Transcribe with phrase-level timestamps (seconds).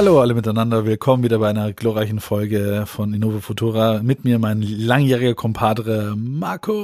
[0.00, 4.00] Hallo alle miteinander, willkommen wieder bei einer glorreichen Folge von Innova Futura.
[4.02, 6.78] Mit mir mein langjähriger Kompadre Marco.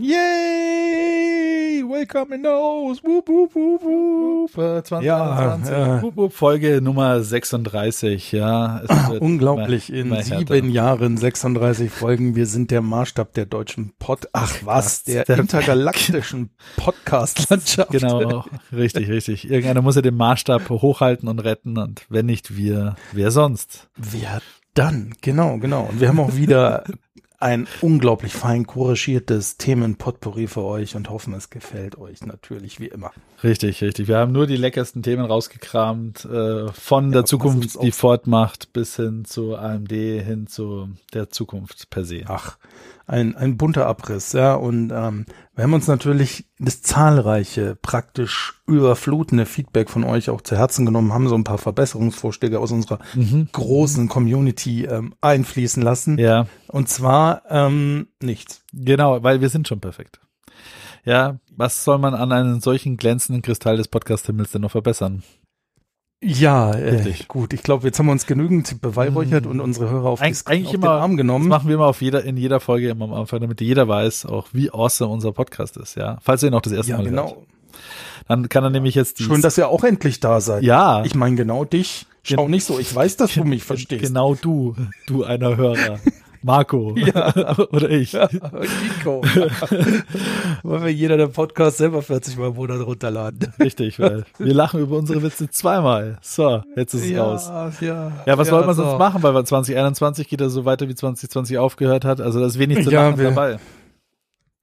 [0.00, 0.49] Yay!
[2.00, 3.02] Welcome in those.
[3.04, 4.86] Woop, woop, woop, woop.
[4.86, 8.80] 20, ja, 20, äh, woop, woop, Folge Nummer 36, ja.
[9.20, 12.36] Unglaublich, immer, in sieben Jahren 36 Folgen.
[12.36, 17.90] Wir sind der Maßstab der deutschen Pod, ach was, der, der intergalaktischen Podcast-Landschaft.
[17.90, 19.50] Genau, richtig, richtig.
[19.50, 23.90] Irgendeiner muss ja den Maßstab hochhalten und retten und wenn nicht wir, wer sonst?
[23.98, 24.40] Wer
[24.74, 25.88] dann, genau, genau.
[25.90, 26.84] Und wir haben auch wieder
[27.40, 33.12] ein unglaublich fein korrigiertes Themenpotpourri für euch und hoffen, es gefällt euch natürlich wie immer.
[33.42, 34.08] Richtig, richtig.
[34.08, 38.96] Wir haben nur die leckersten Themen rausgekramt, äh, von ja, der Zukunft, die fortmacht, bis
[38.96, 42.24] hin zu AMD, hin zu der Zukunft per se.
[42.26, 42.58] Ach,
[43.10, 44.54] ein, ein bunter Abriss, ja.
[44.54, 50.56] Und ähm, wir haben uns natürlich das zahlreiche, praktisch überflutende Feedback von euch auch zu
[50.56, 53.48] Herzen genommen, haben so ein paar Verbesserungsvorschläge aus unserer mhm.
[53.50, 56.18] großen Community ähm, einfließen lassen.
[56.18, 56.46] Ja.
[56.68, 58.62] Und zwar ähm, nichts.
[58.72, 60.20] Genau, weil wir sind schon perfekt.
[61.04, 65.24] Ja, was soll man an einem solchen glänzenden Kristall des Podcast-Himmels denn noch verbessern?
[66.22, 67.54] Ja, äh, gut.
[67.54, 69.52] Ich glaube, jetzt haben wir uns genügend beweihräuchert mhm.
[69.52, 71.48] und unsere Hörer auf, Eig eigentlich auf immer, den Arm genommen.
[71.48, 74.26] Das machen wir immer auf jeder, in jeder Folge immer am Anfang, damit jeder weiß,
[74.26, 76.18] auch wie awesome unser Podcast ist, ja.
[76.20, 77.28] Falls ihr ihn auch das erste ja, Mal genau.
[77.28, 77.46] hört.
[78.28, 80.62] Dann kann er nämlich jetzt Schön, dass ihr auch endlich da seid.
[80.62, 81.02] Ja.
[81.04, 82.06] Ich meine genau dich.
[82.22, 84.02] Schau nicht so, ich weiß, dass du mich verstehst.
[84.02, 84.76] Genau du,
[85.06, 85.98] du einer Hörer.
[86.42, 86.94] Marco.
[87.00, 87.58] Ja.
[87.72, 88.12] Oder ich.
[88.12, 89.22] Ja, Nico.
[90.62, 93.52] Wollen wir jeder der Podcast selber 40 Mal im Monat runterladen.
[93.58, 96.18] Richtig, weil wir lachen über unsere Witze zweimal.
[96.20, 97.50] So, jetzt ist es ja, raus.
[97.80, 99.22] Ja, ja was ja, soll man sonst machen?
[99.22, 102.20] Weil 2021 geht er so weiter, wie 2020 aufgehört hat.
[102.20, 103.58] Also da ist wenig zu lachen wir, dabei.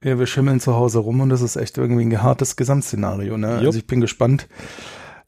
[0.02, 3.36] Ja, wir schimmeln zu Hause rum und das ist echt irgendwie ein hartes Gesamtszenario.
[3.36, 3.48] Ne?
[3.48, 4.48] Also ich bin gespannt,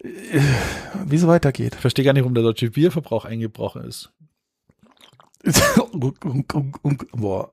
[0.03, 1.75] wie es weitergeht.
[1.75, 4.13] Ich verstehe gar nicht, warum der deutsche Bierverbrauch eingebrochen ist.
[7.15, 7.53] Boah,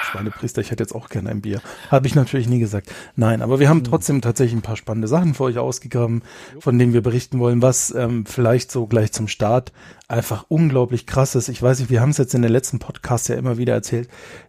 [0.00, 1.60] Schweinepriester, ich hätte jetzt auch gerne ein Bier.
[1.90, 2.92] Habe ich natürlich nie gesagt.
[3.16, 3.84] Nein, aber wir haben hm.
[3.84, 6.22] trotzdem tatsächlich ein paar spannende Sachen für euch ausgegraben,
[6.58, 9.72] von denen wir berichten wollen, was ähm, vielleicht so gleich zum Start
[10.12, 11.48] einfach unglaublich krass ist.
[11.48, 14.08] Ich weiß nicht, wir haben es jetzt in den letzten Podcasts ja immer wieder erzählt,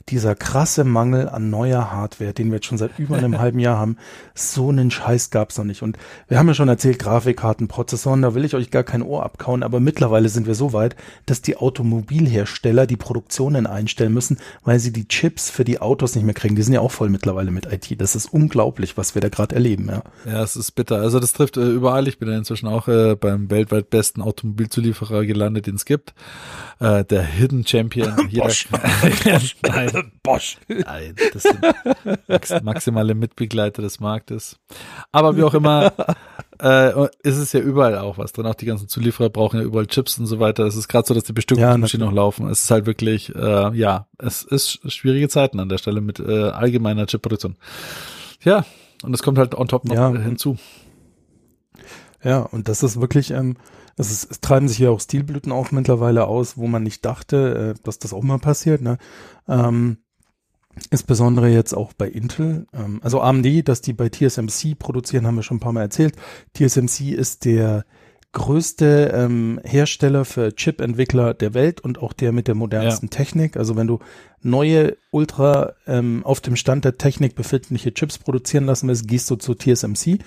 [0.09, 3.77] dieser krasse Mangel an neuer Hardware, den wir jetzt schon seit über einem halben Jahr
[3.77, 3.97] haben,
[4.35, 5.81] so einen Scheiß gab's noch nicht.
[5.81, 5.97] Und
[6.27, 9.63] wir haben ja schon erzählt, Grafikkarten, Prozessoren, da will ich euch gar kein Ohr abkauen,
[9.63, 14.91] aber mittlerweile sind wir so weit, dass die Automobilhersteller die Produktionen einstellen müssen, weil sie
[14.91, 16.55] die Chips für die Autos nicht mehr kriegen.
[16.55, 18.01] Die sind ja auch voll mittlerweile mit IT.
[18.01, 20.01] Das ist unglaublich, was wir da gerade erleben, ja.
[20.25, 20.95] Ja, es ist bitter.
[20.95, 22.07] Also das trifft äh, überall.
[22.07, 26.15] Ich bin ja inzwischen auch äh, beim weltweit besten Automobilzulieferer gelandet, den es gibt.
[26.79, 28.27] Äh, der Hidden Champion.
[28.33, 28.67] Bosch.
[29.61, 30.11] Nein.
[30.23, 30.57] Bosch.
[30.67, 31.59] Nein, das sind
[32.27, 34.57] max maximale Mitbegleiter des Marktes.
[35.11, 35.93] Aber wie auch immer,
[36.61, 38.45] äh, ist es ja überall auch was drin.
[38.45, 40.65] Auch die ganzen Zulieferer brauchen ja überall Chips und so weiter.
[40.65, 42.47] Es ist gerade so, dass die Bestückungsmaschinen ja, noch laufen.
[42.49, 46.49] Es ist halt wirklich, äh, ja, es ist schwierige Zeiten an der Stelle mit äh,
[46.49, 47.55] allgemeiner Chipproduktion.
[48.43, 48.65] Ja,
[49.03, 50.11] und es kommt halt on top noch ja.
[50.11, 50.57] hinzu.
[52.23, 53.57] Ja, und das ist wirklich, ähm,
[53.97, 57.75] es, ist, es treiben sich ja auch Stilblüten auch mittlerweile aus, wo man nicht dachte,
[57.75, 58.81] äh, dass das auch mal passiert.
[58.81, 58.97] Ne?
[59.47, 59.97] Ähm,
[60.89, 62.65] Insbesondere jetzt auch bei Intel.
[62.73, 66.15] Ähm, also AMD, dass die bei TSMC produzieren, haben wir schon ein paar Mal erzählt.
[66.53, 67.85] TSMC ist der
[68.33, 73.17] größte ähm, Hersteller für Chip-Entwickler der Welt und auch der mit der modernsten ja.
[73.17, 73.57] Technik.
[73.57, 73.99] Also wenn du
[74.41, 79.35] neue, ultra ähm, auf dem Stand der Technik befindliche Chips produzieren lassen willst, gehst du
[79.35, 80.17] zu TSMC.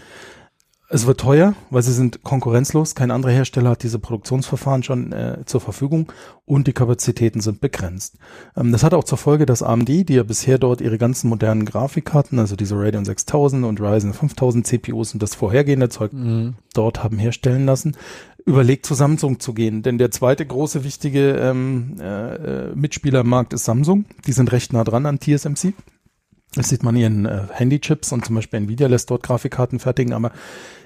[0.88, 2.94] Es wird teuer, weil sie sind konkurrenzlos.
[2.94, 6.12] Kein anderer Hersteller hat diese Produktionsverfahren schon äh, zur Verfügung
[6.44, 8.18] und die Kapazitäten sind begrenzt.
[8.56, 11.64] Ähm, das hat auch zur Folge, dass AMD, die ja bisher dort ihre ganzen modernen
[11.64, 16.54] Grafikkarten, also diese Radeon 6000 und Ryzen 5000 CPUs und das vorhergehende Zeug mhm.
[16.72, 17.96] dort haben herstellen lassen,
[18.44, 19.82] überlegt zu Samsung zu gehen.
[19.82, 24.04] Denn der zweite große wichtige ähm, äh, Mitspieler im Markt ist Samsung.
[24.24, 25.74] Die sind recht nah dran an TSMC.
[26.54, 30.32] Das sieht man ihren äh, Handychips und zum Beispiel Nvidia lässt dort Grafikkarten fertigen, aber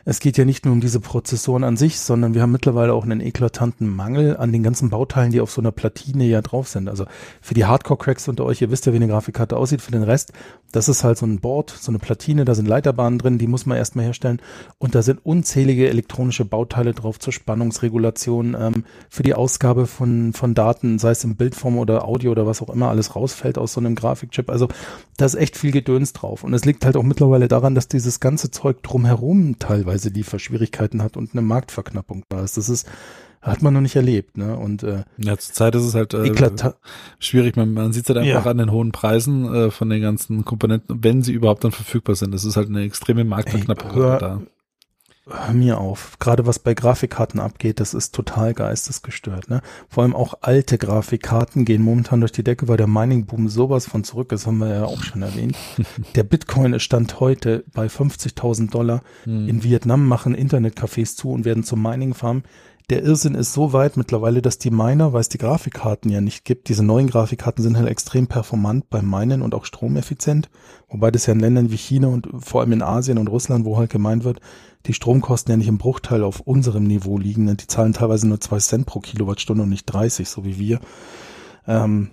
[0.05, 3.05] es geht ja nicht nur um diese Prozessoren an sich, sondern wir haben mittlerweile auch
[3.05, 6.89] einen eklatanten Mangel an den ganzen Bauteilen, die auf so einer Platine ja drauf sind.
[6.89, 7.07] Also
[7.41, 9.83] für die Hardcore-Cracks unter euch, ihr wisst ja, wie eine Grafikkarte aussieht.
[9.83, 10.33] Für den Rest,
[10.73, 13.67] das ist halt so ein Board, so eine Platine, da sind Leiterbahnen drin, die muss
[13.67, 14.41] man erstmal herstellen.
[14.79, 20.55] Und da sind unzählige elektronische Bauteile drauf zur Spannungsregulation, ähm, für die Ausgabe von, von
[20.55, 23.81] Daten, sei es in Bildform oder Audio oder was auch immer, alles rausfällt aus so
[23.81, 24.51] einem Grafikchip.
[24.51, 24.69] Also
[25.17, 26.45] da ist echt viel Gedöns drauf.
[26.45, 31.17] Und es liegt halt auch mittlerweile daran, dass dieses ganze Zeug drumherum teilweise Lieferschwierigkeiten hat
[31.17, 32.57] und eine Marktverknappung da ist.
[32.57, 32.87] Das ist
[33.43, 34.57] hat man noch nicht erlebt, ne?
[34.57, 36.33] Und äh, ja, zur Zeit ist es halt äh,
[37.19, 37.57] schwierig.
[37.57, 38.51] Man, man sieht es halt einfach ja.
[38.51, 42.35] an den hohen Preisen äh, von den ganzen Komponenten, wenn sie überhaupt dann verfügbar sind.
[42.35, 44.43] Das ist halt eine extreme Marktverknappung da.
[45.27, 46.19] Hör mir auf.
[46.19, 49.49] Gerade was bei Grafikkarten abgeht, das ist total geistesgestört.
[49.49, 49.63] Ne?
[49.89, 54.03] Vor allem auch alte Grafikkarten gehen momentan durch die Decke, weil der Mining-Boom sowas von
[54.03, 55.57] zurück ist, haben wir ja auch schon erwähnt.
[56.17, 59.03] der Bitcoin stand heute bei 50.000 Dollar.
[59.25, 59.49] Hm.
[59.49, 62.43] In Vietnam machen Internetcafés zu und werden zum Mining-Farm
[62.91, 66.45] der Irrsinn ist so weit mittlerweile, dass die Miner, weil es die Grafikkarten ja nicht
[66.45, 70.51] gibt, diese neuen Grafikkarten sind halt extrem performant beim Minen und auch stromeffizient,
[70.89, 73.79] wobei das ja in Ländern wie China und vor allem in Asien und Russland, wo
[73.79, 74.41] halt gemeint wird,
[74.87, 78.59] die Stromkosten ja nicht im Bruchteil auf unserem Niveau liegen, die zahlen teilweise nur zwei
[78.59, 80.81] Cent pro Kilowattstunde und nicht 30, so wie wir.
[81.67, 82.11] Ähm,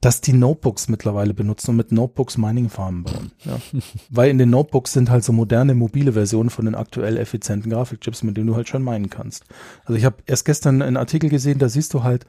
[0.00, 3.32] dass die Notebooks mittlerweile benutzen und mit Notebooks Mining-Farmen bauen.
[3.44, 3.60] Ja.
[4.10, 8.22] Weil in den Notebooks sind halt so moderne mobile Versionen von den aktuell effizienten Grafikchips,
[8.22, 9.44] mit denen du halt schon minen kannst.
[9.84, 12.24] Also ich habe erst gestern einen Artikel gesehen, da siehst du halt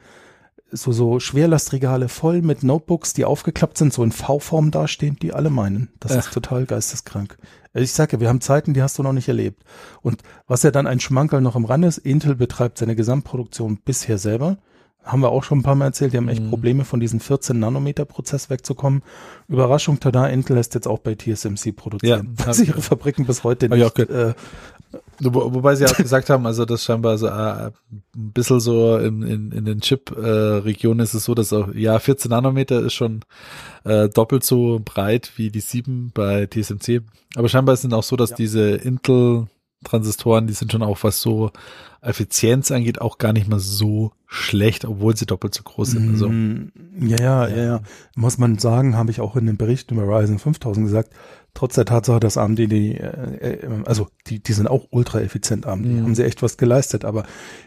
[0.70, 5.50] so, so Schwerlastregale voll mit Notebooks, die aufgeklappt sind, so in V-Form dastehen, die alle
[5.50, 5.88] meinen.
[6.00, 6.18] Das Ach.
[6.18, 7.38] ist total geisteskrank.
[7.74, 9.62] Ich sage ja, wir haben Zeiten, die hast du noch nicht erlebt.
[10.02, 14.18] Und was ja dann ein Schmankerl noch im Rand ist, Intel betreibt seine Gesamtproduktion bisher
[14.18, 14.58] selber
[15.04, 16.50] haben wir auch schon ein paar Mal erzählt, die haben echt mhm.
[16.50, 19.02] Probleme von diesem 14 Nanometer Prozess wegzukommen.
[19.48, 23.68] Überraschung, tada, Intel lässt jetzt auch bei TSMC produzieren, ja, sie ihre Fabriken bis heute
[23.68, 23.98] nicht.
[23.98, 24.34] Äh,
[25.20, 27.72] Wo, wobei sie auch gesagt haben, also das scheinbar so äh, ein
[28.12, 32.30] bisschen so in, in, in den Chip-Regionen äh, ist es so, dass auch, ja, 14
[32.30, 33.24] Nanometer ist schon
[33.84, 37.02] äh, doppelt so breit wie die 7 bei TSMC.
[37.34, 38.36] Aber scheinbar ist es auch so, dass ja.
[38.36, 39.46] diese Intel
[39.84, 41.50] Transistoren, die sind schon auch was so
[42.02, 46.10] Effizienz angeht, auch gar nicht mal so schlecht, obwohl sie doppelt so groß sind.
[46.10, 47.80] Also, mm, ja, ja, ja, ja.
[48.16, 51.10] Muss man sagen, habe ich auch in den Berichten über Ryzen 5000 gesagt,
[51.54, 55.66] trotz der Tatsache, dass AMD die, äh, äh, also die, die sind auch ultra effizient
[55.66, 56.02] AMD, mhm.
[56.02, 57.24] haben sie echt was geleistet, aber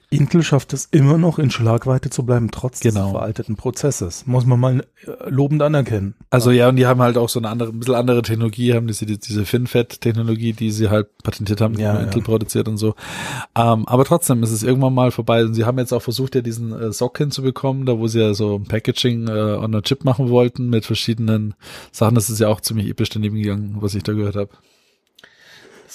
[0.10, 3.04] Intel schafft es immer noch in Schlagweite zu bleiben, trotz genau.
[3.04, 4.26] des veralteten Prozesses.
[4.26, 6.16] Muss man mal äh, lobend anerkennen.
[6.30, 8.88] Also ja, und die haben halt auch so eine andere, ein bisschen andere Technologie, haben
[8.88, 12.26] diese, diese FinFET-Technologie, die sie halt patentiert haben, die ja, Intel ja.
[12.26, 12.96] produziert und so.
[13.56, 15.44] Ähm, aber trotzdem ist es irgendwann mal vorbei.
[15.44, 18.34] Und sie haben jetzt auch versucht, ja diesen äh, Sock hinzubekommen, da wo sie ja
[18.34, 21.56] so ein Packaging äh, on a Chip machen wollten mit verschiedenen
[21.92, 22.16] Sachen.
[22.16, 24.50] Das ist ja auch ziemlich episch daneben gegangen, was ich da gehört habe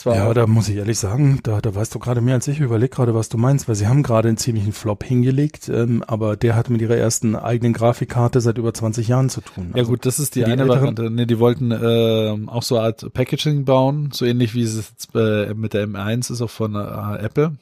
[0.04, 2.60] ja, da muss ich ehrlich sagen, da, da weißt du gerade mehr als ich.
[2.60, 6.36] Überleg gerade, was du meinst, weil sie haben gerade einen ziemlichen Flop hingelegt, ähm, aber
[6.36, 9.68] der hat mit ihrer ersten eigenen Grafikkarte seit über 20 Jahren zu tun.
[9.72, 11.10] Also ja gut, das ist die, die eine Variante.
[11.10, 15.14] Nee, die wollten äh, auch so eine Art Packaging bauen, so ähnlich wie es jetzt
[15.14, 17.52] äh, mit der M1 ist auch von äh, Apple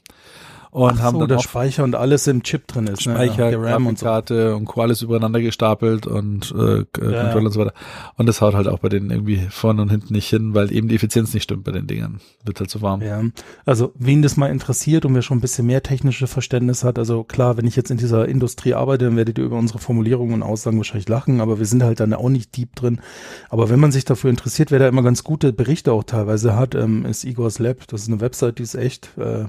[0.71, 3.07] und Ach haben so, dann Speicher und alles im Chip drin ist.
[3.07, 3.15] Ne?
[3.15, 3.63] Speicher, ne?
[3.63, 4.09] RAM und, so.
[4.09, 4.83] und Co.
[4.83, 6.85] alles übereinander gestapelt und äh, ja,
[7.23, 7.75] Controller und so weiter.
[8.17, 10.89] Und das haut halt auch bei denen irgendwie vorne und hinten nicht hin, weil eben
[10.89, 12.21] die Effizienz nicht stimmt bei den Dingern.
[12.45, 13.03] Wird halt zu so warm.
[13.03, 13.23] Ja,
[13.65, 17.25] also wen das mal interessiert und wer schon ein bisschen mehr technische Verständnis hat, also
[17.25, 20.43] klar, wenn ich jetzt in dieser Industrie arbeite, dann werdet ihr über unsere Formulierungen und
[20.43, 23.01] Aussagen wahrscheinlich lachen, aber wir sind halt dann auch nicht deep drin.
[23.49, 26.75] Aber wenn man sich dafür interessiert, wer da immer ganz gute Berichte auch teilweise hat,
[26.75, 27.87] ähm, ist Igor's Lab.
[27.89, 29.47] Das ist eine Website, die ist echt äh,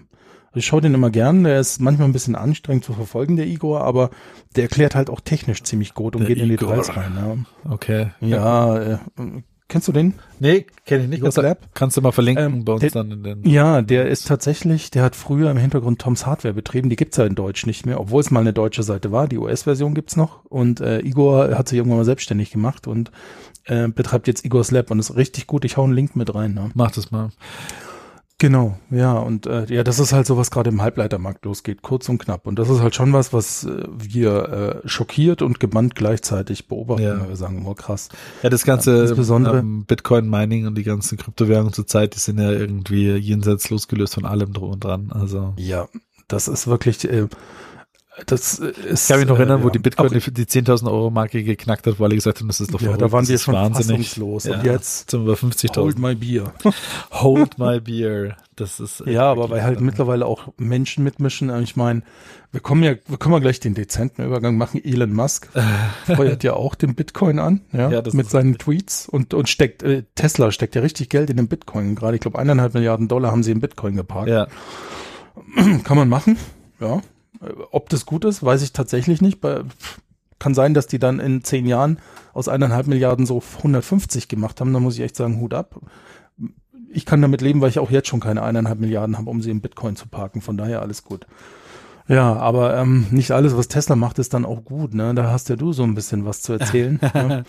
[0.54, 3.81] ich schaue den immer gern, der ist manchmal ein bisschen anstrengend zu verfolgen, der Igor,
[3.81, 4.09] aber
[4.56, 7.14] der erklärt halt auch technisch ziemlich gut und der geht in die Details rein.
[7.16, 7.71] Ja.
[7.71, 8.07] Okay.
[8.19, 8.97] Ja, äh,
[9.68, 10.16] kennst du den?
[10.40, 11.19] Nee, kenne ich nicht.
[11.19, 11.69] Igor's Lab?
[11.76, 13.44] Kannst du mal verlinken ähm, bei uns der, dann in den.
[13.47, 17.26] Ja, der ist tatsächlich, der hat früher im Hintergrund Toms Hardware betrieben, die gibt's ja
[17.26, 20.45] in Deutsch nicht mehr, obwohl es mal eine deutsche Seite war, die US-Version gibt's noch
[20.45, 23.12] und äh, Igor hat sich irgendwann mal selbstständig gemacht und
[23.66, 25.64] äh, betreibt jetzt Igor's Lab und ist richtig gut.
[25.64, 26.54] Ich hau einen Link mit rein.
[26.54, 26.71] Ne?
[26.73, 27.30] Mach das mal.
[28.40, 32.08] Genau, ja, und äh, ja, das ist halt so, was gerade im Halbleitermarkt losgeht, kurz
[32.08, 32.48] und knapp.
[32.48, 37.04] Und das ist halt schon was, was äh, wir äh, schockiert und gebannt gleichzeitig beobachten,
[37.04, 37.28] ja.
[37.28, 38.08] wir sagen, oh krass.
[38.42, 42.50] Ja, das ganze ja, insbesondere, ähm, Bitcoin-Mining und die ganzen Kryptowährungen zurzeit, die sind ja
[42.50, 45.12] irgendwie jenseits losgelöst von allem drum und dran.
[45.14, 45.90] Also Ja,
[46.30, 47.28] das ist wirklich, äh,
[48.26, 49.04] das ist.
[49.04, 49.71] Ich kann mich noch erinnern, äh, wo ja.
[49.71, 52.73] die Bitcoin die, die 10.000 Euro Marke geknackt hat, wo alle gesagt haben, das ist
[52.73, 54.07] doch Ja, da waren wir schon wahnsinnig.
[54.09, 54.44] fassungslos.
[54.45, 55.78] Ja, Und jetzt sind wir bei 50.000.
[55.78, 56.54] hold my beer.
[57.11, 58.38] Hold my beer.
[58.56, 61.49] Das ist Ja, aber weil halt mittlerweile auch Menschen mitmischen.
[61.64, 62.02] Ich meine,
[62.52, 64.83] wir kommen ja, wir können ja gleich den dezenten Übergang machen.
[64.83, 65.49] Elon Musk
[66.06, 70.04] feuert ja auch den Bitcoin an, ja, Ja, mit seinen Tweets und und steckt äh,
[70.16, 71.95] Tesla steckt ja richtig Geld in den Bitcoin.
[71.95, 74.30] Gerade ich glaube eineinhalb Milliarden Dollar haben sie in Bitcoin geparkt.
[74.30, 74.47] ja.
[75.85, 76.38] Kann man machen,
[76.81, 77.02] ja.
[77.42, 79.40] Äh, Ob das gut ist, weiß ich tatsächlich nicht.
[80.40, 82.00] Kann sein, dass die dann in zehn Jahren
[82.34, 84.74] aus eineinhalb Milliarden so 150 gemacht haben.
[84.74, 85.80] Da muss ich echt sagen, Hut ab.
[86.92, 89.52] Ich kann damit leben, weil ich auch jetzt schon keine eineinhalb Milliarden habe, um sie
[89.52, 90.42] in Bitcoin zu parken.
[90.42, 91.28] Von daher alles gut.
[92.08, 94.96] Ja, aber ähm, nicht alles, was Tesla macht, ist dann auch gut.
[94.96, 95.14] Ne?
[95.14, 97.00] Da hast ja du so ein bisschen was zu erzählen.
[97.14, 97.44] ne?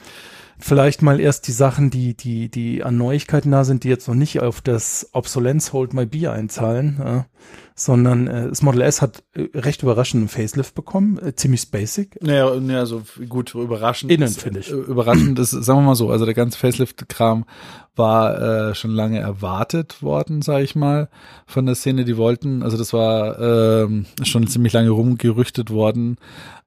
[0.61, 4.15] Vielleicht mal erst die Sachen, die, die, die an Neuigkeiten da sind, die jetzt noch
[4.15, 7.27] nicht auf das Obsolenz Hold My Beer einzahlen, ja,
[7.75, 12.23] sondern äh, das Model S hat äh, recht überraschend einen Facelift bekommen, äh, ziemlich basic.
[12.23, 14.13] Naja, naja, so gut, überraschend.
[14.13, 14.71] Innen, ist- finde ich.
[14.71, 17.45] äh, Überraschend ist, sagen wir mal so, also der ganze Facelift-Kram
[17.97, 21.09] war äh, schon lange erwartet worden, sage ich mal,
[21.47, 22.05] von der Szene.
[22.05, 23.39] Die wollten, also das war
[23.85, 26.17] ähm, schon ziemlich lange rumgerüchtet worden,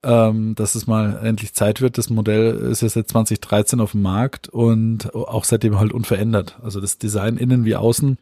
[0.04, 1.98] ähm, dass es mal endlich Zeit wird.
[1.98, 6.60] Das Modell ist ja seit 2013 auf dem Markt und auch seitdem halt unverändert.
[6.62, 8.18] Also das Design innen wie außen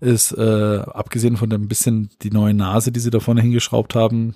[0.00, 4.34] ist, äh, abgesehen von dem bisschen die neue Nase, die sie da vorne hingeschraubt haben,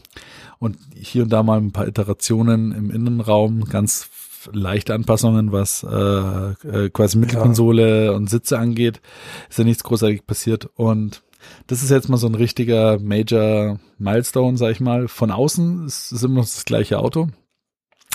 [0.58, 4.08] und hier und da mal ein paar Iterationen im Innenraum, ganz
[4.52, 9.00] leichte Anpassungen, was äh, äh, quasi Mittelkonsole und Sitze angeht,
[9.48, 10.68] ist ja nichts großartig passiert.
[10.76, 11.22] Und
[11.66, 15.08] das ist jetzt mal so ein richtiger Major Milestone, sag ich mal.
[15.08, 17.28] Von außen ist es immer noch das gleiche Auto.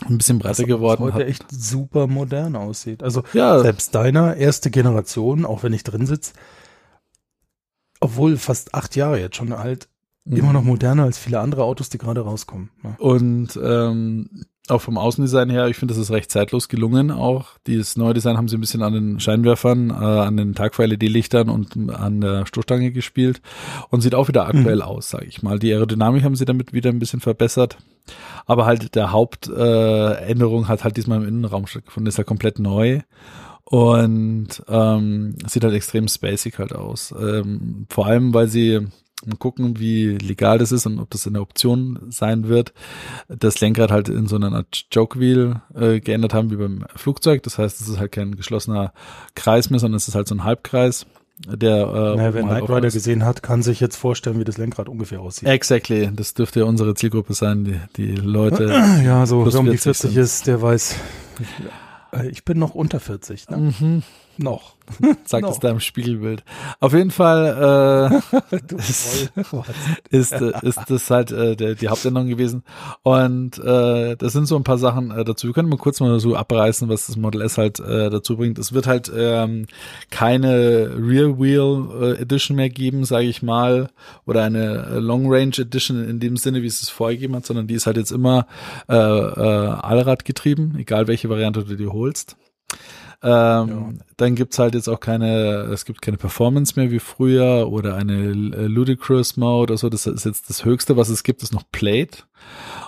[0.08, 1.04] Ein bisschen breiter geworden.
[1.04, 3.04] heute Hat, echt super modern aussieht.
[3.04, 6.34] Also ja, selbst deiner erste Generation, auch wenn ich drin sitze,
[8.00, 9.90] obwohl fast acht Jahre jetzt schon alt,
[10.26, 10.38] Mhm.
[10.38, 12.70] immer noch moderner als viele andere Autos, die gerade rauskommen.
[12.84, 12.96] Ja.
[13.00, 14.30] Und ähm,
[14.72, 17.12] auch vom Außendesign her, ich finde, das ist recht zeitlos gelungen.
[17.12, 21.50] Auch dieses neue Design haben sie ein bisschen an den Scheinwerfern, äh, an den Tagfahr-LED-Lichtern
[21.50, 23.42] und an der Stoßstange gespielt
[23.90, 25.60] und sieht auch wieder aktuell aus, sage ich mal.
[25.60, 27.78] Die Aerodynamik haben sie damit wieder ein bisschen verbessert.
[28.46, 33.02] Aber halt der Hauptänderung äh, hat halt diesmal im Innenraum stattgefunden, ist ja komplett neu.
[33.64, 37.14] Und ähm, sieht halt extrem spacig halt aus.
[37.20, 38.88] Ähm, vor allem, weil sie
[39.26, 42.74] mal gucken, wie legal das ist und ob das eine Option sein wird.
[43.28, 47.44] Das Lenkrad halt in so einer Art Joke Wheel äh, geändert haben wie beim Flugzeug.
[47.44, 48.94] Das heißt, es ist halt kein geschlossener
[49.36, 51.06] Kreis mehr, sondern es ist halt so ein Halbkreis,
[51.48, 54.44] der äh, Naja, wer halt Knight offen Rider gesehen hat, kann sich jetzt vorstellen, wie
[54.44, 55.48] das Lenkrad ungefähr aussieht.
[55.48, 58.70] Exactly, das dürfte ja unsere Zielgruppe sein, die, die Leute.
[59.04, 60.22] Ja, so wer um die 40 40 sind.
[60.22, 60.96] ist, der weiß.
[62.14, 63.58] Äh, Ich bin noch unter 40, ne?
[63.58, 64.04] Mhm,
[64.38, 64.76] Noch.
[65.26, 65.52] sagt No.
[65.52, 66.44] es da im Spiegelbild.
[66.80, 69.30] Auf jeden Fall äh, ist,
[70.10, 72.64] ist, ist das halt äh, der, die Hauptänderung gewesen.
[73.04, 75.46] Und äh, das sind so ein paar Sachen äh, dazu.
[75.46, 78.58] Wir können mal kurz mal so abreißen, was das Model S halt äh, dazu bringt.
[78.58, 79.68] Es wird halt ähm,
[80.10, 81.88] keine Rear Wheel
[82.18, 83.90] äh, Edition mehr geben, sage ich mal,
[84.26, 87.68] oder eine äh, Long Range Edition in dem Sinne, wie es es vorgegeben hat, sondern
[87.68, 88.48] die ist halt jetzt immer
[88.88, 91.99] äh, äh, Allrad getrieben, egal welche Variante du dir holst.
[93.22, 97.96] Ähm, Dann gibt's halt jetzt auch keine, es gibt keine Performance mehr wie früher oder
[97.96, 99.90] eine Ludicrous Mode oder so.
[99.90, 102.20] Das ist jetzt das Höchste, was es gibt, ist noch Plate.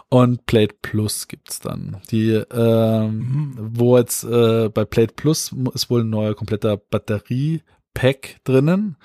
[0.10, 1.98] Und Plate Plus gibt's dann.
[2.12, 7.62] Die, ähm, wo jetzt äh, bei Plate Plus ist wohl ein neuer kompletter Batterie.
[7.94, 8.96] Pack drinnen.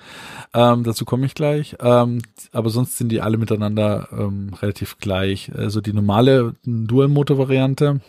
[0.53, 1.75] Ähm, dazu komme ich gleich.
[1.81, 2.21] Ähm,
[2.53, 5.51] aber sonst sind die alle miteinander ähm, relativ gleich.
[5.53, 7.99] Also die normale Dual-Motor-Variante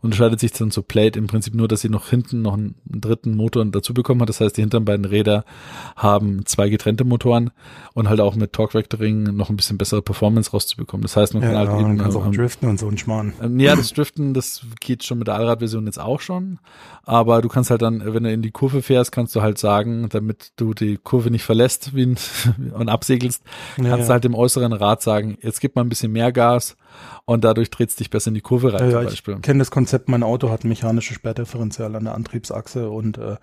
[0.00, 3.36] unterscheidet sich dann zur Plate im Prinzip nur, dass sie noch hinten noch einen, dritten
[3.36, 4.28] Motor dazu bekommen hat.
[4.28, 5.44] Das heißt, die hinteren beiden Räder
[5.96, 7.50] haben zwei getrennte Motoren
[7.94, 11.02] und halt auch mit Torque Vectoring noch ein bisschen bessere Performance rauszubekommen.
[11.02, 13.32] Das heißt, man Ja, kann halt ja, eben man auch driften und so ein Schmarrn.
[13.42, 16.58] ähm, Ja, das Driften, das geht schon mit der Allradversion jetzt auch schon.
[17.02, 20.08] Aber du kannst halt dann, wenn du in die Kurve fährst, kannst du halt sagen,
[20.10, 22.16] damit du die Kurve nicht verlässt wie ein,
[22.72, 23.42] und absegelst,
[23.78, 24.06] Ja, kannst ja.
[24.06, 26.76] du halt dem äußeren Rad sagen, jetzt gib mal ein bisschen mehr Gas
[27.24, 29.70] und dadurch dreht's dich besser in die Kurve rein Ja, zum ja, ich kenne das
[29.70, 33.36] Konzept, mein Auto hat ein mechanisches Sperrdifferenzial an der Antriebsachse und äh,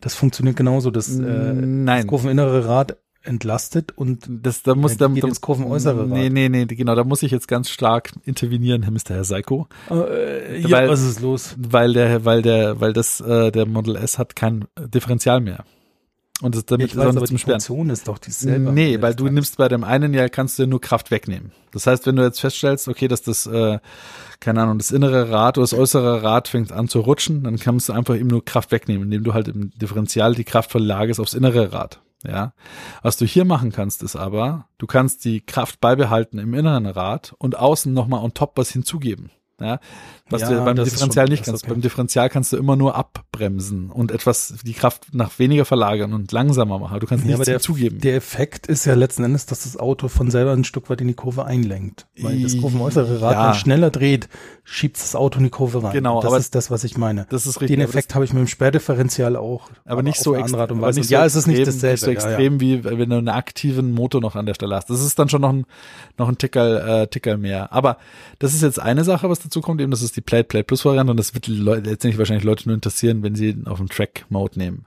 [0.00, 0.90] das funktioniert genauso.
[0.90, 2.06] Das, äh, das Nein.
[2.06, 6.32] kurveninnere Rad entlastet und Das, da muss, da, geht da, ins kurvenäußere Nee, Rad.
[6.32, 9.10] nee, nee, genau, da muss ich jetzt ganz stark intervenieren, Herr Mr.
[9.16, 9.68] Herr Seiko.
[9.90, 11.54] äh, ja, Weil- was ist los?
[11.58, 15.64] Weil der, weil der, weil das, äh, der Model S hat kein Differential mehr.
[16.42, 17.60] Und das, damit Ich ist auch weiß, aber zum die Sperren.
[17.60, 18.72] Funktion ist doch dieselbe.
[18.72, 21.52] Nee, weil du nimmst bei dem einen ja, kannst du nur Kraft wegnehmen.
[21.72, 23.78] Das heißt, wenn du jetzt feststellst, okay, dass das, äh,
[24.40, 27.88] keine Ahnung, das innere Rad oder das äußere Rad fängt an zu rutschen, dann kannst
[27.88, 31.34] du einfach eben nur Kraft wegnehmen, indem du halt im Differential die Kraft verlagerst aufs
[31.34, 32.00] innere Rad.
[32.26, 32.52] Ja.
[33.02, 37.34] Was du hier machen kannst, ist aber, du kannst die Kraft beibehalten im inneren Rad
[37.38, 39.30] und außen nochmal on top was hinzugeben.
[39.60, 39.78] Ja,
[40.30, 41.68] was Ja, du beim Differential schon- nicht kannst.
[41.68, 46.32] Beim Differential kannst du immer nur abbremsen und etwas die Kraft nach weniger verlagern und
[46.32, 46.98] langsamer machen.
[47.00, 48.00] Du kannst Ja, aber nichts der, hinzugeben.
[48.00, 51.08] der Effekt ist ja letzten Endes, dass das Auto von selber ein Stück weit in
[51.08, 52.06] die Kurve einlenkt.
[52.20, 53.44] Weil das kurvenäußere Rad Ja.
[53.46, 54.28] dann schneller dreht,
[54.64, 55.92] schiebt das Auto in die Kurve rein.
[55.92, 57.26] Genau, das aber ist das, was ich meine.
[57.30, 57.76] das ist richtig.
[57.76, 59.68] Den aber Effekt habe ich mit dem Sperrdifferential auch.
[59.84, 61.92] aber nicht auf so Art und aber nicht ja, so es ist nicht extrem- dasselbe.
[62.10, 64.88] Nicht so extrem wie wenn du einen aktiven Motor noch an der Stelle hast.
[64.90, 65.66] Das ist dann schon noch ein
[66.18, 67.72] noch ein Tickerl, äh, Tickerl mehr.
[67.72, 67.96] Aber
[68.38, 70.84] das ist jetzt eine Sache, was dazu kommt, eben das ist die Plate Plate Plus
[70.84, 74.24] Variante und das wird letztendlich wahrscheinlich Leute nur interessieren, wenn sie ihn auf dem Track
[74.28, 74.84] Mode nehmen.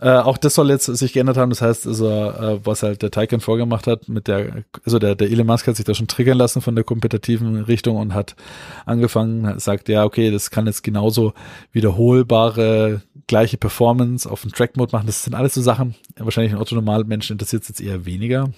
[0.00, 1.50] Äh, auch das soll jetzt sich geändert haben.
[1.50, 5.30] Das heißt, also äh, was halt der Taycan vorgemacht hat mit der, also der der
[5.30, 8.36] Elon Musk hat sich da schon triggern lassen von der kompetitiven Richtung und hat
[8.84, 11.34] angefangen, sagt ja okay, das kann jetzt genauso
[11.72, 15.06] wiederholbare gleiche Performance auf dem Track Mode machen.
[15.06, 15.94] Das sind alles so Sachen.
[16.16, 18.50] Wahrscheinlich ein autonormal Menschen interessiert es jetzt eher weniger.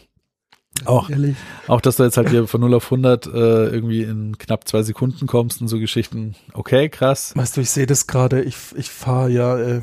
[0.84, 1.37] Auch, Ehrlich?
[1.66, 4.82] auch, dass du jetzt halt hier von 0 auf 100 äh, irgendwie in knapp zwei
[4.82, 6.37] Sekunden kommst und so Geschichten.
[6.52, 7.32] Okay, krass.
[7.34, 9.80] Weißt du, ich sehe das gerade, ich, ich fahre ja äh,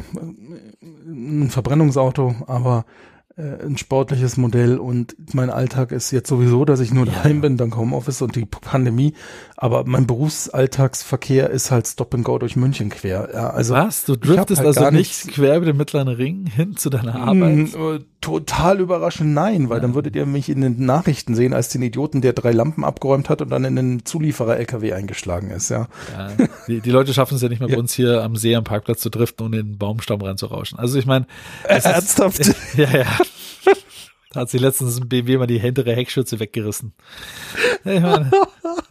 [0.82, 2.86] ein Verbrennungsauto, aber
[3.38, 7.58] äh, ein sportliches Modell und mein Alltag ist jetzt sowieso, dass ich nur daheim bin,
[7.58, 9.14] dank Homeoffice und die Pandemie,
[9.58, 13.30] aber mein Berufsalltagsverkehr ist halt Stop and Go durch München quer.
[13.34, 14.04] Ja, also Was?
[14.06, 18.06] Du driftest halt also nicht quer über den mittleren Ring hin zu deiner Mm, Arbeit?
[18.22, 22.22] total überraschend nein, weil dann würdet ihr mich in den Nachrichten sehen als den Idioten,
[22.22, 25.88] der drei Lampen abgeräumt hat und dann in den Zulieferer-LKW eingeschlagen ist, ja.
[26.18, 26.30] Ja,
[26.68, 27.76] die, die Leute schaffen es ja nicht mehr Ja.
[27.76, 30.80] bei uns hier am See am Parkplatz zu driften und in den Baumstamm reinzurauschen.
[30.80, 31.28] Also ich meine,
[31.68, 32.46] es ist- Ernsthaft?
[32.78, 33.06] ja, ja.
[34.36, 36.92] Da hat sich letztens ein BMW mal die hintere Heckschürze weggerissen.
[37.84, 38.32] Meine,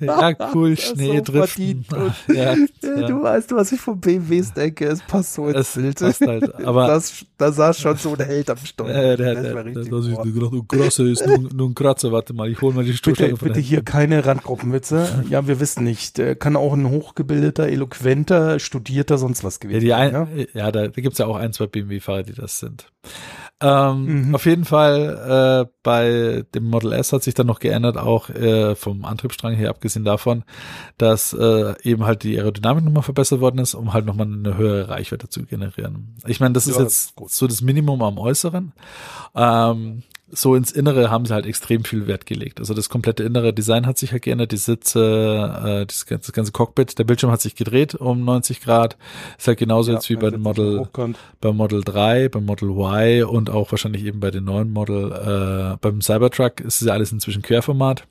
[0.01, 1.85] ja, cool, Schnee so driften.
[2.29, 2.57] Ja, Ja,
[3.01, 3.07] ja.
[3.07, 4.87] Du weißt, was ich von BMWs denke.
[4.87, 6.21] Es passt so ins Es Bild.
[6.29, 8.89] halt, aber- das, da saß schon so ein Held am Steuer.
[9.13, 10.25] Äh, der, Das war richtig das ist boah.
[10.25, 13.37] gedacht, oh, ist nur, nur ein Kratzer, warte mal, ich hol mal die Bitte, Stoßstange
[13.37, 15.25] von bitte hier keine Randgruppenwitze.
[15.29, 16.19] Ja, wir wissen nicht.
[16.19, 20.47] Äh, Kann auch ein hochgebildeter, eloquenter, studierter, sonst was Ja, gewesen die ein, sein.
[20.55, 20.73] ja?
[20.73, 22.87] da, da gibt's ja auch ein, zwei BMW-Fahrer, die das sind.
[23.61, 24.35] Ähm, Mhm.
[24.35, 28.75] Auf jeden Fall äh, bei dem Model S hat sich dann noch geändert, auch äh,
[28.75, 30.45] vom Antriebsstrang her, abgesehen davon,
[30.99, 34.89] dass äh, eben halt die Aerodynamik nochmal verbessert worden ist, um halt nochmal eine höhere
[34.89, 36.17] Reichweite zu generieren.
[36.27, 37.31] Ich meine, das ist Ja, das jetzt ist gut.
[37.31, 38.73] so das Minimum am Äußeren.
[39.35, 40.03] Ähm,
[40.35, 42.61] so ins Innere haben sie halt extrem viel Wert gelegt.
[42.61, 45.01] Also das komplette innere Design hat sich halt geändert, die Sitze,
[45.65, 48.97] äh, das, ganze, das ganze Cockpit, der Bildschirm hat sich gedreht um 90 Grad.
[49.39, 50.87] Ist halt genauso Ja, jetzt wie bei dem Model,
[51.41, 55.77] beim Model 3, beim Model Y und auch wahrscheinlich eben bei den neuen Model, äh,
[55.81, 58.07] beim Cybertruck ist es ja alles inzwischen Querformat.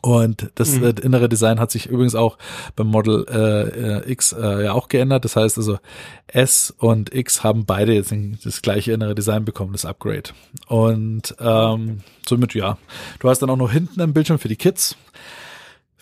[0.00, 0.84] Und das Mhm.
[0.84, 2.38] äh, innere Design hat sich übrigens auch
[2.76, 5.24] beim Model äh, äh, X äh, ja auch geändert.
[5.24, 5.78] Das heißt also
[6.26, 8.12] S und X haben beide jetzt
[8.44, 10.30] das gleiche innere Design bekommen, das Upgrade.
[10.66, 12.78] Und ähm, somit ja,
[13.20, 14.96] du hast dann auch noch hinten einen Bildschirm für die Kids.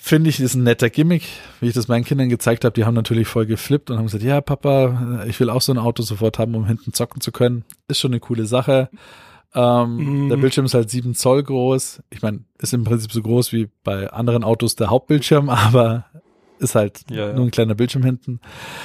[0.02, 1.24] Finde ich, ist ein netter Gimmick,
[1.60, 2.72] wie ich das meinen Kindern gezeigt habe.
[2.72, 5.78] Die haben natürlich voll geflippt und haben gesagt, ja, Papa, ich will auch so ein
[5.78, 7.64] Auto sofort haben, um hinten zocken zu können.
[7.86, 8.88] Ist schon eine coole Sache.
[9.54, 10.28] Ähm, Mhm.
[10.28, 12.02] Der Bildschirm ist halt sieben Zoll groß.
[12.10, 16.04] Ich meine, ist im Prinzip so groß wie bei anderen Autos der Hauptbildschirm, aber
[16.60, 17.32] ist halt Ja, ja.
[17.32, 18.40] nur ein kleiner Bildschirm hinten.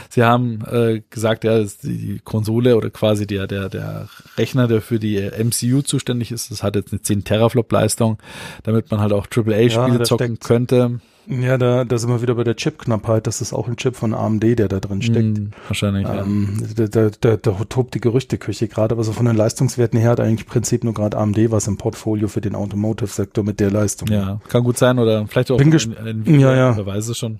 [0.09, 4.07] Sie haben äh, gesagt, ja, die Konsole oder quasi der, der, der
[4.37, 8.17] Rechner, der für die MCU zuständig ist, das hat jetzt eine 10 Teraflop Leistung,
[8.63, 10.99] damit man halt auch AAA-Spiele da zocken könnte.
[11.27, 13.25] Ja, da, da sind wir wieder bei der Chipknappheit.
[13.25, 15.37] Das ist auch ein Chip von AMD, der da drin steckt.
[15.37, 16.21] Hm, wahrscheinlich, ja.
[16.21, 20.11] Ähm, da, da, da, da tobt die Gerüchteküche gerade, aber so von den Leistungswerten her
[20.11, 23.71] hat eigentlich im Prinzip nur gerade AMD was im Portfolio für den Automotive-Sektor mit der
[23.71, 24.07] Leistung.
[24.09, 26.95] Ja, kann gut sein oder vielleicht auch Bin gesp- in, in Ja, ja.
[26.95, 27.39] es schon.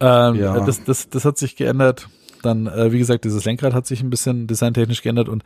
[0.00, 0.60] Ähm, Ja.
[0.60, 2.08] das, das, das hat sich geändert.
[2.42, 5.42] Dann, äh, wie gesagt, dieses Lenkrad hat sich ein bisschen designtechnisch geändert und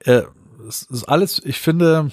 [0.00, 0.22] äh,
[0.68, 2.10] es ist alles, ich finde,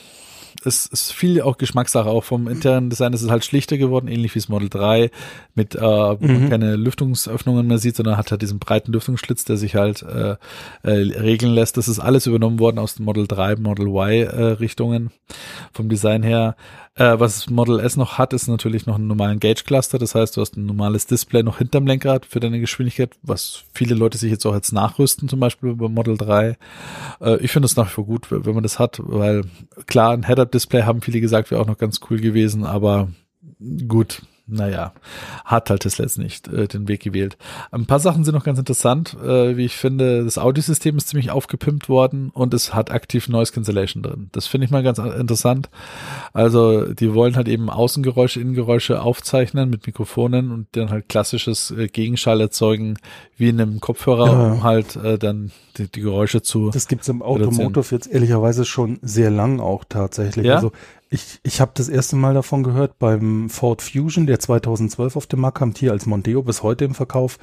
[0.65, 4.35] es ist viel auch Geschmackssache, auch vom internen Design ist es halt schlichter geworden, ähnlich
[4.35, 5.11] wie das Model 3,
[5.55, 6.49] mit äh, Mhm.
[6.49, 10.35] keine Lüftungsöffnungen mehr sieht, sondern hat halt diesen breiten Lüftungsschlitz, der sich halt äh,
[10.83, 11.77] äh, regeln lässt.
[11.77, 15.11] Das ist alles übernommen worden aus dem Model 3, Model Y äh, Richtungen
[15.73, 16.55] vom Design her.
[16.95, 19.97] Äh, was das Model S noch hat, ist natürlich noch einen normalen Gauge Cluster.
[19.99, 23.95] Das heißt, du hast ein normales Display noch hinterm Lenkrad für deine Geschwindigkeit, was viele
[23.95, 26.57] Leute sich jetzt auch jetzt nachrüsten, zum Beispiel bei Model 3.
[27.21, 29.43] Äh, ich finde es nach wie vor gut, wenn man das hat, weil
[29.87, 33.09] klar, ein Head-Up-Display haben viele gesagt, wäre auch noch ganz cool gewesen, aber
[33.87, 34.93] gut, naja,
[35.45, 37.37] hat halt Tesla jetzt nicht äh, den Weg gewählt.
[37.71, 40.23] Ein paar Sachen sind noch ganz interessant, äh, wie ich finde.
[40.23, 44.29] Das Audiosystem ist ziemlich aufgepimpt worden und es hat aktiv Noise Cancellation drin.
[44.31, 45.69] Das finde ich mal ganz interessant.
[46.33, 51.87] Also die wollen halt eben Außengeräusche, Innengeräusche aufzeichnen mit Mikrofonen und dann halt klassisches äh,
[51.87, 52.97] Gegenschall erzeugen
[53.37, 54.51] wie in einem Kopfhörer, ja.
[54.51, 56.69] um halt äh, dann die, die Geräusche zu.
[56.71, 60.45] Das gibt's im Automotive jetzt ehrlicherweise schon sehr lang auch tatsächlich.
[60.45, 60.55] Ja?
[60.55, 60.71] Also
[61.11, 65.39] ich, ich habe das erste Mal davon gehört beim Ford Fusion, der 2012 auf dem
[65.39, 67.39] Markt kam, hier als Mondeo bis heute im Verkauf.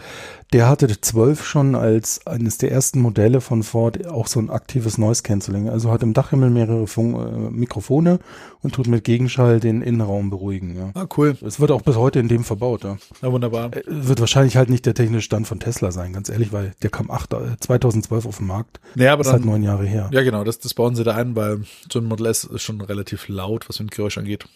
[0.52, 4.98] Der hatte 12 schon als eines der ersten Modelle von Ford auch so ein aktives
[4.98, 5.68] Noise Cancelling.
[5.68, 8.20] Also hat im Dachhimmel mehrere Fun äh, Mikrofone
[8.62, 10.76] und tut mit Gegenschall den Innenraum beruhigen.
[10.76, 10.90] Ja.
[10.94, 11.36] Ah, cool.
[11.44, 12.84] Es wird auch bis heute in dem verbaut.
[12.84, 13.76] Ja, ja wunderbar.
[13.76, 16.90] Äh, wird wahrscheinlich halt nicht der technische Stand von Tesla sein, ganz ehrlich, weil der
[16.90, 18.80] kam 8, 2012 äh, auf den Markt.
[18.94, 20.08] Ja, aber das ist halt neun Jahre her.
[20.12, 22.80] Ja, genau, das, das bauen sie da ein, weil so ein Model S ist schon
[22.80, 24.46] relativ laut, was Windgeräusch angeht.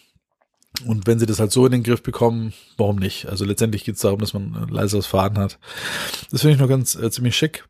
[0.87, 3.27] Und wenn sie das halt so in den Griff bekommen, warum nicht?
[3.27, 5.59] Also letztendlich geht es darum, dass man ein leiseres Fahren hat.
[6.31, 7.65] Das finde ich noch ganz äh, ziemlich schick.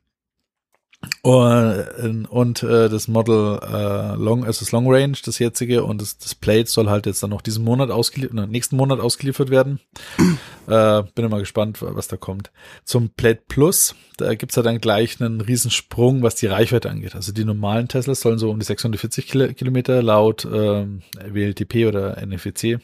[1.22, 6.18] Und, und äh, das Model äh, Long, es ist Long Range, das jetzige, und das,
[6.18, 9.80] das Plate soll halt jetzt dann noch diesen Monat ausgeliefert, nächsten Monat ausgeliefert werden.
[10.66, 12.50] äh, bin immer gespannt, was da kommt.
[12.84, 17.14] Zum Plate Plus, da gibt's halt dann gleich einen Riesensprung, was die Reichweite angeht.
[17.14, 20.86] Also die normalen Teslas sollen so um die 640 Kilometer laut äh,
[21.28, 22.78] WLTP oder NFEC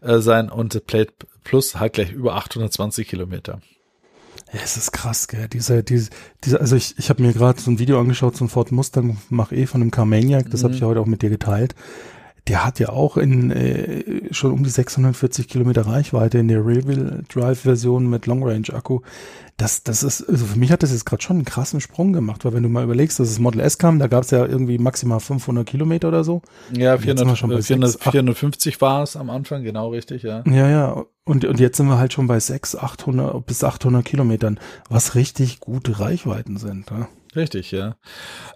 [0.00, 1.12] äh, sein und Plate
[1.44, 3.60] Plus halt gleich über 820 Kilometer.
[4.52, 5.48] Ja, es ist krass, gell.
[5.48, 6.10] Diese, diese,
[6.44, 9.52] diese, also ich, ich habe mir gerade so ein Video angeschaut zum Ford Mustang Mach
[9.52, 10.64] E von dem Carmaniac, das mhm.
[10.64, 11.74] habe ich ja heute auch mit dir geteilt.
[12.48, 17.22] Der hat ja auch in äh, schon um die 640 Kilometer Reichweite in der Rear-Wheel
[17.32, 19.00] Drive-Version mit Long Range Akku
[19.62, 22.44] das, das ist, also für mich hat das jetzt gerade schon einen krassen Sprung gemacht,
[22.44, 24.78] weil wenn du mal überlegst, dass das Model S kam, da gab es ja irgendwie
[24.78, 26.42] maximal 500 Kilometer oder so.
[26.72, 30.42] Ja, 400, schon bei 400, 6, 450 war es am Anfang, genau richtig, ja.
[30.46, 34.58] Ja, ja, und, und jetzt sind wir halt schon bei 600, 800 bis 800 Kilometern,
[34.88, 36.90] was richtig gute Reichweiten sind.
[36.90, 37.08] Ja.
[37.34, 37.96] Richtig, ja.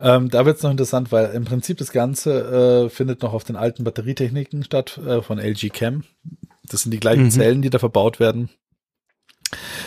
[0.01, 3.45] Ähm, da wird es noch interessant, weil im Prinzip das Ganze äh, findet noch auf
[3.45, 6.05] den alten Batterietechniken statt äh, von LG Chem.
[6.63, 7.31] Das sind die gleichen mhm.
[7.31, 8.51] Zellen, die da verbaut werden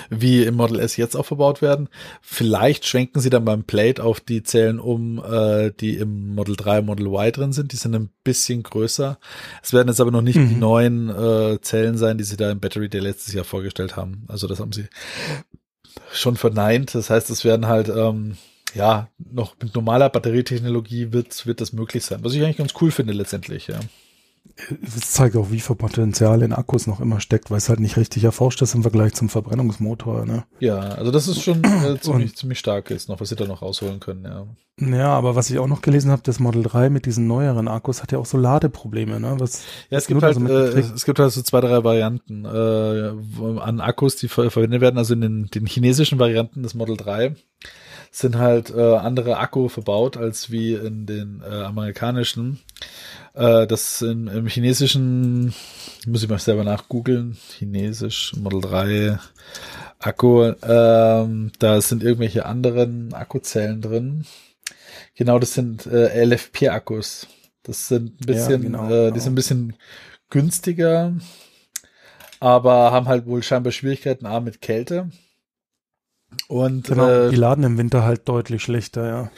[0.10, 1.90] wie im Model S jetzt auch verbaut werden.
[2.22, 6.82] Vielleicht schwenken sie dann beim Plate auf die Zellen um, äh, die im Model 3
[6.82, 7.72] Model Y drin sind.
[7.72, 9.20] Die sind ein bisschen größer.
[9.62, 10.50] Es werden jetzt aber noch nicht mhm.
[10.50, 14.24] die neuen äh, Zellen sein, die sie da im Battery Day letztes Jahr vorgestellt haben.
[14.28, 14.88] Also das haben sie
[16.12, 16.96] schon verneint.
[16.96, 18.38] Das heißt, es werden halt ähm,
[18.74, 22.24] ja noch mit normaler Batterietechnologie wird wird das möglich sein.
[22.24, 23.68] Was ich eigentlich ganz cool finde letztendlich.
[23.68, 23.80] Ja
[24.82, 27.98] es zeigt auch, wie viel Potenzial in Akkus noch immer steckt, weil es halt nicht
[27.98, 30.26] richtig erforscht ist im Vergleich zum Verbrennungsmotor.
[30.26, 30.44] Ne?
[30.60, 33.62] Ja, also das ist schon äh, ziemlich, ziemlich stark jetzt noch, was sie da noch
[33.62, 34.48] rausholen können, ja.
[34.82, 38.02] Ja, aber was ich auch noch gelesen habe, das Model 3 mit diesen neueren Akkus
[38.02, 39.36] hat ja auch so Ladeprobleme, ne?
[39.38, 43.60] Was, ja, es gibt halt, also äh, es gibt halt so zwei, drei Varianten äh,
[43.60, 44.98] an Akkus, die ver verwendet werden.
[44.98, 47.36] Also in den, den chinesischen Varianten des Model 3
[48.12, 52.60] sind halt äh, andere Akku verbaut als wie in den äh, amerikanischen.
[53.34, 55.54] Äh, das in, im chinesischen,
[56.06, 59.20] muss ich mal selber nachgoogeln, chinesisch Model 3
[60.00, 64.26] Akku, ähm, da sind irgendwelche anderen Akkuzellen drin.
[65.16, 67.28] Genau, das sind äh, LFP-Akkus.
[67.64, 69.76] Das sind ein bisschen, ja, genau, äh, die sind ein bisschen
[70.30, 71.14] günstiger,
[72.40, 75.10] aber haben halt wohl scheinbar Schwierigkeiten A mit Kälte.
[76.48, 79.32] Und genau, äh, die laden im Winter halt deutlich schlechter, ja.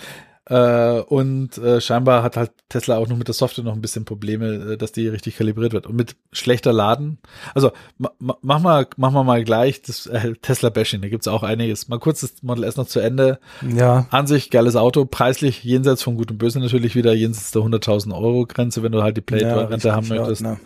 [0.46, 4.06] Äh, und äh, scheinbar hat halt Tesla auch noch mit der Software noch ein bisschen
[4.06, 5.86] Probleme, äh, dass die richtig kalibriert wird.
[5.86, 7.20] Und mit schlechter Laden,
[7.54, 11.90] also ma mach mal, mach mal mal gleich das äh, Tesla-Bashing, da gibt's auch einiges.
[11.90, 13.40] Mal kurz das Model S noch zu Ende.
[13.62, 14.08] Ja.
[14.10, 18.12] An sich geiles Auto, preislich jenseits von Gut und Böse natürlich wieder, jenseits der 100.000
[18.14, 20.42] Euro Grenze, wenn du halt die Plate-Variante ja, haben möchtest.
[20.42, 20.60] Laut, ne?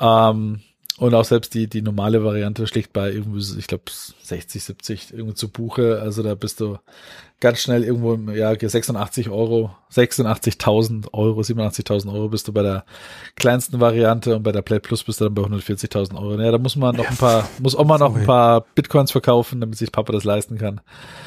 [0.00, 0.60] ähm,
[0.98, 5.34] und auch selbst die, die normale Variante schlicht bei irgendwie, ich glaube, 60, 70 irgendwie
[5.34, 6.00] zu Buche.
[6.02, 6.78] Also da bist du
[7.38, 12.84] ganz schnell irgendwo im ja, 86 Euro, 86.000 Euro, 87.000 Euro bist du bei der
[13.36, 16.40] kleinsten Variante und bei der Play Plus bist du dann bei 140.000 Euro.
[16.40, 19.60] Ja, da muss man noch ein paar, muss auch mal noch ein paar Bitcoins verkaufen,
[19.60, 20.80] damit sich Papa das leisten kann.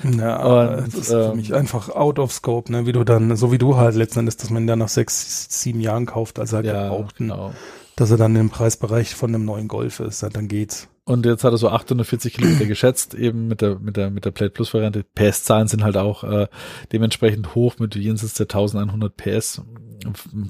[0.04, 3.38] Ja, und, das ist ähm, für mich einfach out of scope, ne, wie du dann,
[3.38, 6.58] so wie du halt letzten Endes, dass man dann nach sechs, sieben Jahren kauft, also
[6.58, 7.30] halt ja, gebrauchten.
[7.30, 7.54] Genau
[8.02, 10.90] dass er dann im Preisbereich von einem neuen Golf ist, dann geht's.
[11.04, 14.32] Und jetzt hat er so 840 Kilometer geschätzt, eben mit der, mit der, mit der
[14.32, 15.04] Plate Plus Variante.
[15.04, 16.48] PS-Zahlen sind halt auch äh,
[16.92, 19.62] dementsprechend hoch mit jenseits der 1100 PS.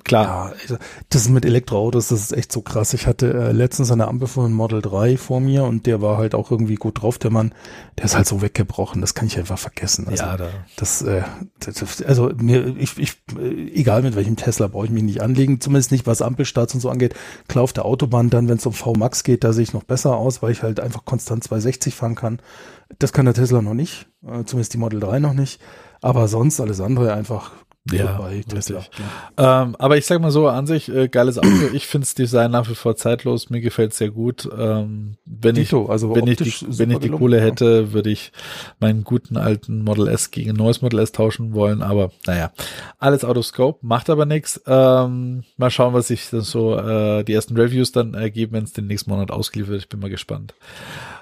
[0.04, 0.54] Klar.
[0.62, 0.78] Also,
[1.10, 2.94] das ist mit Elektroautos, das ist echt so krass.
[2.94, 6.36] Ich hatte äh, letztens eine Ampel von Model 3 vor mir und der war halt
[6.36, 7.54] auch irgendwie gut drauf, der Mann.
[7.98, 10.08] Der ist halt so weggebrochen, das kann ich einfach vergessen.
[10.08, 10.50] Also, ja, da.
[10.78, 11.24] Das, äh,
[11.60, 15.62] das, also mir, ich, ich, äh, egal mit welchem Tesla, brauche ich mich nicht anlegen,
[15.62, 17.14] zumindest nicht was Ampelstarts und so angeht.
[17.48, 20.16] Klar auf der Autobahn dann, wenn es um V-Max geht, da sehe ich noch besser
[20.16, 22.40] aus, weil ich halt einfach konstant 260 fahren kann.
[23.00, 25.62] Das kann der Tesla noch nicht, äh, zumindest die Model 3 noch nicht.
[26.02, 27.52] Aber sonst alles andere einfach
[27.90, 28.84] ja, bei Tesla.
[29.38, 29.64] Ja.
[29.64, 31.48] Ähm, aber ich sag mal so, an sich, äh, geiles Auto.
[31.74, 33.50] Ich finde das Design nach wie vor zeitlos.
[33.50, 34.48] Mir gefällt sehr gut.
[34.56, 38.32] Ähm, wenn Dito, ich, also wenn ich die, wenn ich die Kohle hätte, würde ich
[38.80, 41.82] meinen guten alten Model S gegen ein neues Model S tauschen wollen.
[41.82, 42.52] Aber naja,
[43.00, 44.62] alles Autoscope, macht aber nichts.
[44.68, 48.86] Ähm, mal schauen, was sich so äh, die ersten Reviews dann ergeben, wenn es den
[48.86, 49.82] nächsten Monat ausgeliefert wird.
[49.84, 50.54] Ich bin mal gespannt.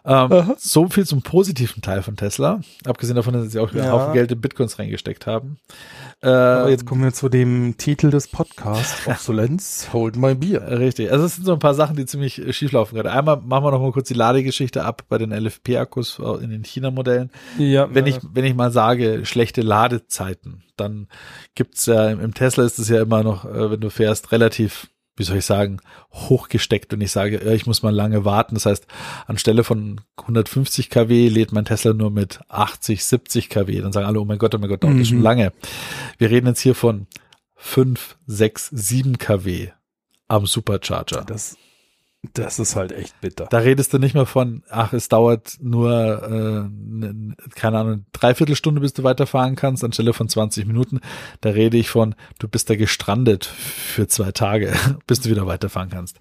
[0.03, 2.59] Ähm, so viel zum positiven Teil von Tesla.
[2.85, 3.83] Abgesehen davon, dass sie auch ja.
[3.83, 5.57] einen Haufen Geld in Bitcoins reingesteckt haben.
[6.21, 10.79] Ähm, Aber jetzt kommen wir zu dem Titel des Podcasts, Obsolenz, Hold My Beer.
[10.79, 11.11] Richtig.
[11.11, 13.11] Also es sind so ein paar Sachen, die ziemlich äh, schief laufen gerade.
[13.11, 16.63] Einmal machen wir noch mal kurz die Ladegeschichte ab bei den LFP-Akkus äh, in den
[16.63, 17.31] China-Modellen.
[17.57, 18.15] Ja, wenn ja.
[18.15, 21.07] ich, wenn ich mal sage, schlechte Ladezeiten, dann
[21.55, 25.23] gibt's ja, im Tesla ist es ja immer noch, äh, wenn du fährst, relativ wie
[25.23, 28.55] soll ich sagen, hochgesteckt und ich sage, ich muss mal lange warten.
[28.55, 28.87] Das heißt,
[29.27, 33.81] anstelle von 150 kW lädt mein Tesla nur mit 80, 70 kW.
[33.81, 34.99] Dann sagen alle, oh mein Gott, oh mein Gott, dauert mhm.
[34.99, 35.51] das schon lange.
[36.17, 37.07] Wir reden jetzt hier von
[37.55, 39.69] 5, 6, 7 kW
[40.27, 41.23] am Supercharger.
[41.25, 41.57] Das
[42.33, 43.47] das ist halt echt bitter.
[43.49, 48.57] Da redest du nicht mehr von, ach, es dauert nur, äh, ne, keine Ahnung, dreiviertel
[48.57, 50.99] Stunde, bis du weiterfahren kannst, anstelle von 20 Minuten.
[51.39, 54.73] Da rede ich von, du bist da gestrandet für zwei Tage,
[55.07, 56.19] bis du wieder weiterfahren kannst.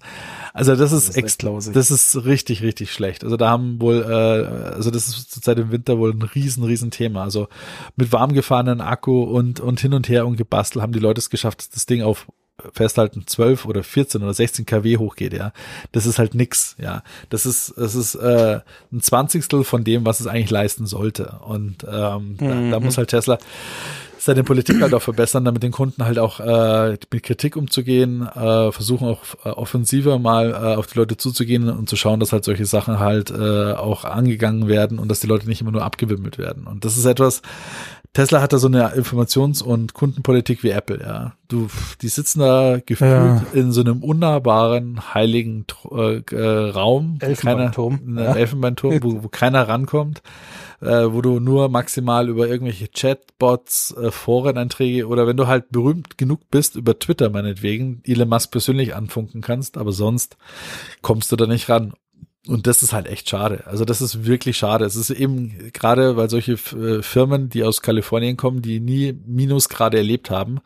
[0.53, 1.43] Also das, das ist, ist
[1.75, 3.25] das ist richtig, richtig schlecht.
[3.25, 6.91] Also da haben wohl, äh, also das ist zurzeit im Winter wohl ein riesen, riesen
[6.91, 7.23] Thema.
[7.23, 7.49] Also
[7.97, 11.29] mit warm gefahrenen Akku und, und hin und her und gebastelt haben die Leute es
[11.29, 12.27] geschafft, das Ding auf
[12.73, 15.51] festhalten, 12 oder 14 oder 16 kW hochgeht, ja.
[15.91, 17.03] Das ist halt nix, ja.
[17.29, 18.59] Das ist, das ist äh,
[18.91, 21.39] ein Zwanzigstel von dem, was es eigentlich leisten sollte.
[21.45, 22.37] Und ähm, mhm.
[22.37, 22.85] da, da, mhm.
[22.85, 23.39] muss halt Tesla
[24.19, 28.71] seine Politik halt auch verbessern, damit den Kunden halt auch äh, mit Kritik umzugehen, äh,
[28.71, 32.43] versuchen auch äh, offensiver mal äh, auf die Leute zuzugehen und zu schauen, dass halt
[32.43, 36.37] solche Sachen halt äh, auch angegangen werden und dass die Leute nicht immer nur abgewimmelt
[36.37, 36.67] werden.
[36.67, 37.41] Und das ist etwas,
[38.13, 41.33] Tesla hat da so eine Informations- und Kundenpolitik wie Apple, ja.
[41.47, 41.67] Du,
[42.01, 43.45] die sitzen da gefühlt ja.
[43.53, 47.19] in so einem unnahbaren, heiligen äh, äh, Raum.
[47.21, 47.99] Elfenbeinturm.
[47.99, 48.35] Keiner, ja.
[48.35, 50.23] Elfenbeinturm, wo, wo keiner rankommt,
[50.81, 56.17] äh, wo du nur maximal über irgendwelche Chatbots, äh, Foreneinträge oder wenn du halt berühmt
[56.17, 60.37] genug bist, über Twitter meinetwegen, Elon Musk persönlich anfunken kannst, aber sonst
[61.03, 61.93] kommst du da nicht ran.
[62.49, 63.63] Und das ist halt echt schade.
[63.67, 64.83] Also das ist wirklich schade.
[64.83, 69.97] Es ist eben gerade, weil solche äh, Firmen, die aus Kalifornien kommen, die nie Minusgrade
[69.97, 70.59] erlebt haben,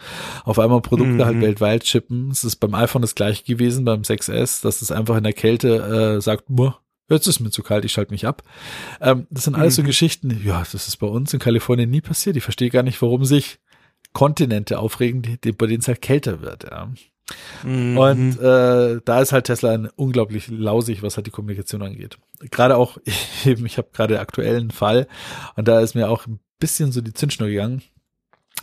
[0.46, 1.42] auf einmal Produkte halt mhm.
[1.42, 2.32] halt weltweit chippen.
[2.32, 6.16] Es ist beim iPhone das gleiche gewesen, beim 6S, dass es einfach in der Kälte
[6.18, 6.46] äh, sagt,
[7.10, 8.44] jetzt ist mir zu kalt, ich schalte mich ab.
[9.02, 9.82] Ähm, das sind alles mhm.
[9.82, 12.38] so Geschichten, ja, das ist bei uns in Kalifornien nie passiert.
[12.38, 13.60] Ich verstehe gar nicht, warum sich
[14.14, 16.64] Kontinente aufregen, die, die, bei denen es halt kälter wird.
[16.64, 16.90] Ja.
[17.64, 17.98] Mhm.
[17.98, 22.18] Und äh, da ist halt Tesla unglaublich lausig, was halt die Kommunikation angeht.
[22.52, 22.98] Gerade auch
[23.46, 25.08] eben, ich habe gerade aktuellen Fall
[25.56, 27.82] und da ist mir auch ein bisschen so die Zündschnur gegangen.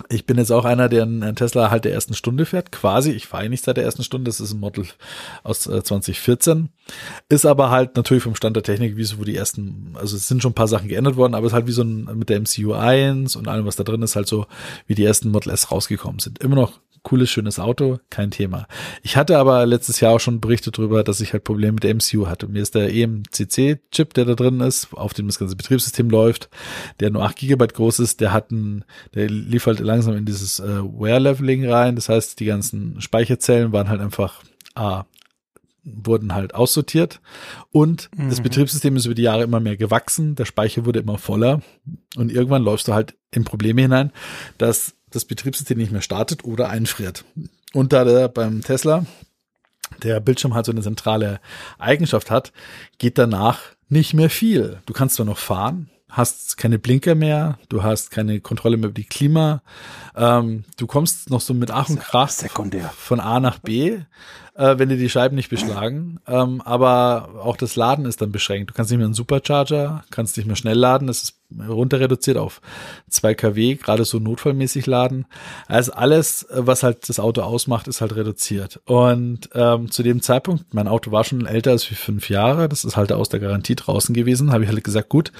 [0.08, 3.10] Ich bin jetzt auch einer, der einen Tesla halt der ersten Stunde fährt, quasi.
[3.10, 4.86] Ich fahre nicht seit der ersten Stunde, das ist ein Model
[5.42, 6.70] aus äh, 2014.
[7.28, 10.26] Ist aber halt natürlich vom Stand der Technik, wie so wo die ersten, also es
[10.26, 12.30] sind schon ein paar Sachen geändert worden, aber es ist halt wie so ein mit
[12.30, 14.46] der MCU 1 und allem, was da drin ist, halt so,
[14.86, 16.38] wie die ersten Model S rausgekommen sind.
[16.38, 18.66] Immer noch cooles, schönes Auto, kein Thema.
[19.02, 21.94] Ich hatte aber letztes Jahr auch schon berichtet darüber, dass ich halt Probleme mit der
[21.94, 22.48] MCU hatte.
[22.48, 26.50] Mir ist der EMCC-Chip, der da drin ist, auf dem das ganze Betriebssystem läuft,
[27.00, 28.84] der nur 8 Gigabyte groß ist, der hat einen,
[29.14, 31.96] der lief halt langsam in dieses äh, Wear-Leveling rein.
[31.96, 34.42] Das heißt, die ganzen Speicherzellen waren halt einfach
[34.74, 35.04] A,
[35.84, 37.20] wurden halt aussortiert
[37.70, 38.28] und mhm.
[38.28, 41.62] das Betriebssystem ist über die Jahre immer mehr gewachsen, der Speicher wurde immer voller
[42.16, 44.12] und irgendwann läufst du halt in Probleme hinein,
[44.58, 47.24] dass das Betriebssystem nicht mehr startet oder einfriert.
[47.72, 49.06] Und da der beim Tesla
[50.02, 51.40] der Bildschirm halt so eine zentrale
[51.78, 52.52] Eigenschaft hat,
[52.98, 54.78] geht danach nicht mehr viel.
[54.86, 58.96] Du kannst zwar noch fahren, hast keine Blinker mehr, du hast keine Kontrolle mehr über
[58.96, 59.62] die Klima,
[60.16, 62.92] ähm, du kommst noch so mit Ach und Krach sekundär.
[62.96, 63.98] von A nach B,
[64.54, 68.70] äh, wenn dir die Scheiben nicht beschlagen, ähm, aber auch das Laden ist dann beschränkt.
[68.70, 72.36] Du kannst nicht mehr einen Supercharger, kannst nicht mehr schnell laden, es ist runter reduziert
[72.36, 72.60] auf
[73.08, 75.26] 2 kW, gerade so notfallmäßig laden.
[75.66, 78.80] Also alles, was halt das Auto ausmacht, ist halt reduziert.
[78.86, 82.84] Und ähm, zu dem Zeitpunkt, mein Auto war schon älter als wie fünf Jahre, das
[82.84, 85.32] ist halt aus der Garantie draußen gewesen, habe ich halt gesagt, gut,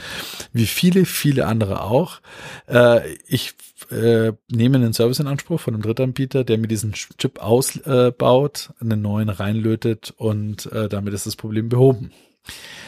[0.53, 2.21] wie viele, viele andere auch.
[2.67, 3.55] Äh, ich
[3.91, 8.85] äh, nehme einen Service in Anspruch von einem Drittanbieter, der mir diesen Chip ausbaut, äh,
[8.85, 12.13] einen neuen reinlötet und äh, damit ist das Problem behoben.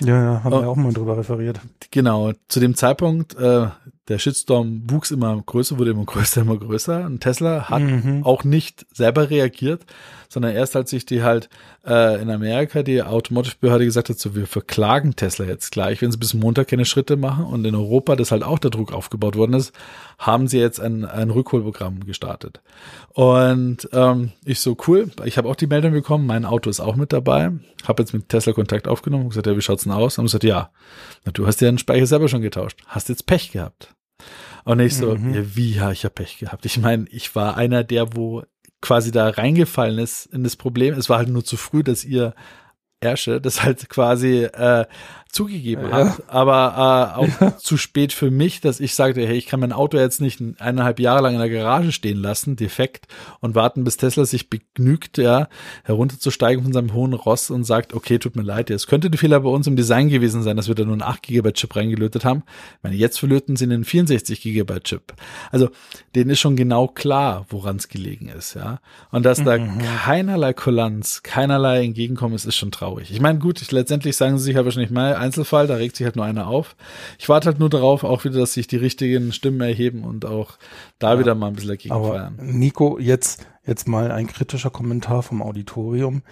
[0.01, 1.61] Ja, ja, haben oh, wir auch mal drüber referiert.
[1.91, 3.69] Genau, zu dem Zeitpunkt, äh,
[4.09, 7.05] der Shitstorm wuchs immer größer, wurde immer größer, immer größer.
[7.05, 8.25] Und Tesla hat mhm.
[8.25, 9.85] auch nicht selber reagiert,
[10.29, 11.49] sondern erst als sich die halt
[11.87, 16.19] äh, in Amerika die Automotive-Behörde gesagt hat, so wir verklagen Tesla jetzt gleich, wenn sie
[16.19, 19.55] bis Montag keine Schritte machen und in Europa das halt auch der Druck aufgebaut worden
[19.55, 19.73] ist,
[20.19, 22.61] haben sie jetzt ein, ein Rückholprogramm gestartet.
[23.11, 26.97] Und ähm, ich so cool, ich habe auch die Meldung bekommen, mein Auto ist auch
[26.97, 27.53] mit dabei,
[27.85, 30.19] habe jetzt mit Tesla Kontakt aufgenommen und gesagt, ja, wie schaut's denn aus?
[30.19, 30.71] Und gesagt, ja,
[31.25, 33.92] na, du hast ja den Speicher selber schon getauscht, hast jetzt Pech gehabt.
[34.65, 35.35] Und ich so, mhm.
[35.35, 36.65] ja, wie, ja, ich habe Pech gehabt.
[36.67, 38.43] Ich meine, ich war einer der, wo
[38.81, 40.95] quasi da reingefallen ist in das Problem.
[40.95, 42.35] Es war halt nur zu früh, dass ihr
[43.01, 44.87] Ersche das halt quasi äh,
[45.33, 45.93] zugegeben ja.
[45.93, 47.57] hat, aber äh, auch ja.
[47.57, 51.01] zu spät für mich, dass ich sagte, hey, ich kann mein Auto jetzt nicht eineinhalb
[51.01, 53.07] Jahre lang in der Garage stehen lassen, defekt,
[53.41, 55.49] und warten, bis Tesla sich begnügt, ja,
[55.85, 59.41] herunterzusteigen von seinem hohen Ross und sagt, okay, tut mir leid, es könnte der Fehler
[59.41, 62.27] bei uns im Design gewesen sein, dass wir da nur einen 8 GB Chip reingelötet
[62.27, 62.43] haben.
[62.77, 65.15] Ich meine, jetzt verlöten sie einen 64 GB Chip.
[65.51, 65.71] Also,
[66.15, 68.81] denen ist schon genau klar, woran es gelegen ist, ja.
[69.11, 69.79] Und dass da mhm.
[69.79, 73.11] keinerlei Kulanz, keinerlei Entgegenkommen ist, ist schon traurig.
[73.11, 76.05] Ich meine, gut, ich, letztendlich sagen sie sich aber wahrscheinlich mal, Einzelfall, da regt sich
[76.05, 76.77] halt nur einer auf.
[77.19, 80.59] Ich warte halt nur darauf, auch wieder, dass sich die richtigen Stimmen erheben und auch
[80.99, 82.39] da ja, wieder mal ein bisschen dagegen aber feiern.
[82.41, 86.23] Nico, jetzt, jetzt mal ein kritischer Kommentar vom Auditorium.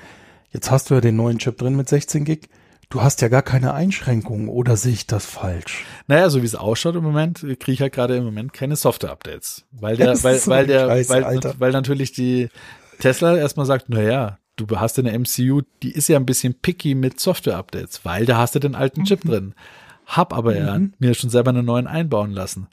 [0.51, 2.49] Jetzt hast du ja den neuen Chip drin mit 16 Gig.
[2.89, 5.85] Du hast ja gar keine Einschränkungen oder sehe ich das falsch?
[6.09, 9.65] Naja, so wie es ausschaut im Moment, kriege ich halt gerade im Moment keine Software-Updates.
[9.71, 12.49] Weil der, weil, so weil der, Scheiße, weil, weil natürlich die
[12.99, 17.21] Tesla erstmal sagt, naja, du hast eine MCU, die ist ja ein bisschen picky mit
[17.21, 19.29] Software-Updates, weil da hast du den alten Chip mhm.
[19.29, 19.55] drin.
[20.11, 20.93] Hab aber ja mhm.
[20.99, 22.69] mir schon selber einen neuen einbauen lassen.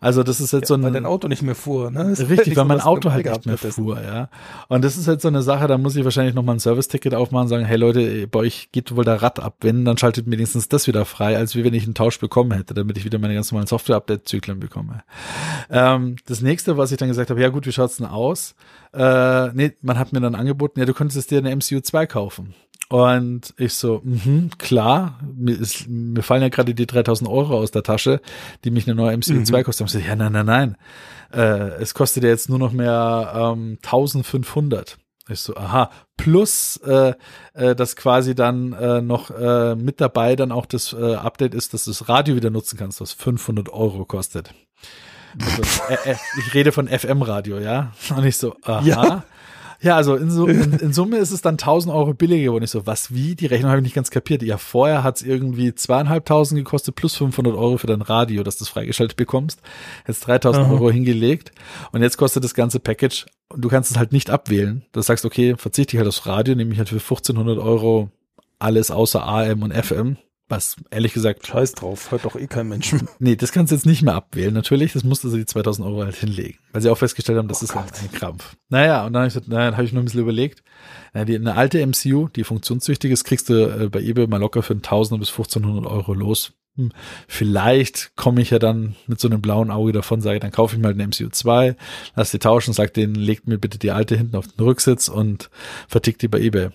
[0.00, 2.14] Also das ist jetzt ja, so ein weil dein Auto nicht mehr fuhr, ne?
[2.16, 4.28] Das richtig, weil mein Auto halt nicht mehr fuhr, ja.
[4.68, 7.14] Und das ist jetzt so eine Sache, da muss ich wahrscheinlich noch mal ein Service-Ticket
[7.14, 9.56] aufmachen und sagen, hey Leute, bei euch geht wohl der Rad ab.
[9.60, 12.74] Wenn, dann schaltet wenigstens das wieder frei, als wie wenn ich einen Tausch bekommen hätte,
[12.74, 15.02] damit ich wieder meine ganz normalen Software-Update-Zyklen bekomme.
[15.70, 18.54] Ähm, das nächste, was ich dann gesagt habe, ja gut, wie schaut's denn aus?
[18.92, 22.54] Äh, nee, man hat mir dann angeboten, ja, du könntest dir eine MCU 2 kaufen.
[22.88, 27.72] Und ich so, mh, klar, mir, ist, mir fallen ja gerade die 3000 Euro aus
[27.72, 28.20] der Tasche,
[28.64, 29.64] die mich eine neue MCU2 mhm.
[29.64, 29.86] kostet.
[29.86, 30.76] Ich so, ja, nein, nein, nein.
[31.32, 34.98] Äh, es kostet ja jetzt nur noch mehr ähm, 1500.
[35.28, 37.14] Ich so, aha, plus äh,
[37.54, 41.74] äh, dass quasi dann äh, noch äh, mit dabei dann auch das äh, Update ist,
[41.74, 44.54] dass du das Radio wieder nutzen kannst, was 500 Euro kostet.
[45.40, 47.92] Also, äh, äh, ich rede von FM-Radio, ja.
[48.16, 48.82] Und ich so, aha.
[48.84, 49.24] Ja.
[49.80, 52.64] Ja, also in, so, in, in, Summe ist es dann 1000 Euro billiger geworden.
[52.64, 53.34] Ich so, was, wie?
[53.34, 54.42] Die Rechnung habe ich nicht ganz kapiert.
[54.42, 58.64] Ja, vorher hat es irgendwie zweieinhalbtausend gekostet plus 500 Euro für dein Radio, dass du
[58.64, 59.60] es freigeschaltet bekommst.
[60.06, 60.72] Jetzt 3000 Aha.
[60.72, 61.52] Euro hingelegt
[61.92, 64.84] und jetzt kostet das ganze Package und du kannst es halt nicht abwählen.
[64.92, 68.10] Du sagst, okay, verzichte ich halt aufs Radio, nehme ich halt für 1500 Euro
[68.58, 70.16] alles außer AM und FM.
[70.48, 71.44] Was, ehrlich gesagt.
[71.44, 72.94] Scheiß drauf, hört doch eh kein Mensch.
[73.18, 74.54] Nee, das kannst du jetzt nicht mehr abwählen.
[74.54, 76.58] Natürlich, das musste sie die 2000 Euro halt hinlegen.
[76.72, 78.56] Weil sie auch festgestellt haben, das oh ist halt ein Krampf.
[78.68, 80.62] Naja, und dann habe ich, gesagt, naja, hab ich noch ein bisschen überlegt.
[81.14, 84.62] Ja, die, eine alte MCU, die funktionstüchtig ist, kriegst du äh, bei eBay mal locker
[84.62, 86.52] für 1000 bis 1500 Euro los.
[86.76, 86.92] Hm,
[87.26, 90.82] vielleicht komme ich ja dann mit so einem blauen Auge davon, sage, dann kaufe ich
[90.82, 91.74] mal eine MCU 2,
[92.14, 95.50] lass die tauschen, sag denen, legt mir bitte die alte hinten auf den Rücksitz und
[95.88, 96.68] vertickt die bei eBay.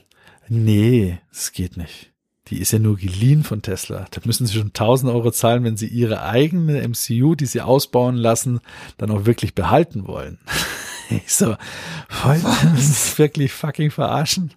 [0.50, 2.11] Nee, das geht nicht
[2.52, 4.06] die ist ja nur geliehen von Tesla.
[4.12, 8.18] Da müssen sie schon 1000 Euro zahlen, wenn sie ihre eigene MCU, die sie ausbauen
[8.18, 8.60] lassen,
[8.98, 10.38] dann auch wirklich behalten wollen.
[11.26, 11.56] Ich so,
[12.24, 14.52] das ist wirklich fucking verarschen.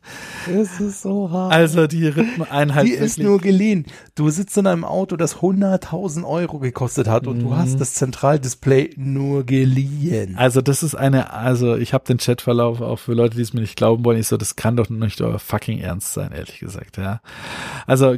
[0.47, 1.53] Das ist so hart.
[1.53, 2.87] Also die Rhythmeneinheit.
[2.87, 3.87] Die ist nur geliehen.
[4.15, 7.43] Du sitzt in einem Auto, das 100.000 Euro gekostet hat und mhm.
[7.43, 10.37] du hast das Zentraldisplay nur geliehen.
[10.37, 13.61] Also das ist eine, also ich habe den Chatverlauf auch für Leute, die es mir
[13.61, 14.19] nicht glauben wollen.
[14.19, 17.21] Ich so, das kann doch nicht euer fucking Ernst sein, ehrlich gesagt, ja.
[17.87, 18.17] Also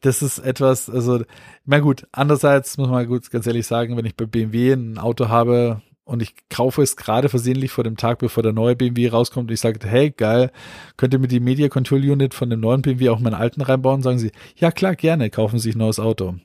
[0.00, 1.24] das ist etwas, also,
[1.64, 5.28] na gut, andererseits muss man gut ganz ehrlich sagen, wenn ich bei BMW ein Auto
[5.28, 9.50] habe, und ich kaufe es gerade versehentlich vor dem Tag, bevor der neue BMW rauskommt.
[9.50, 10.50] Und ich sage, hey, geil,
[10.96, 14.02] könnt ihr mir die Media Control Unit von dem neuen BMW auch meinen alten reinbauen?
[14.02, 16.36] Sagen sie, ja klar, gerne, kaufen Sie sich ein neues Auto.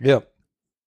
[0.00, 0.22] Ja.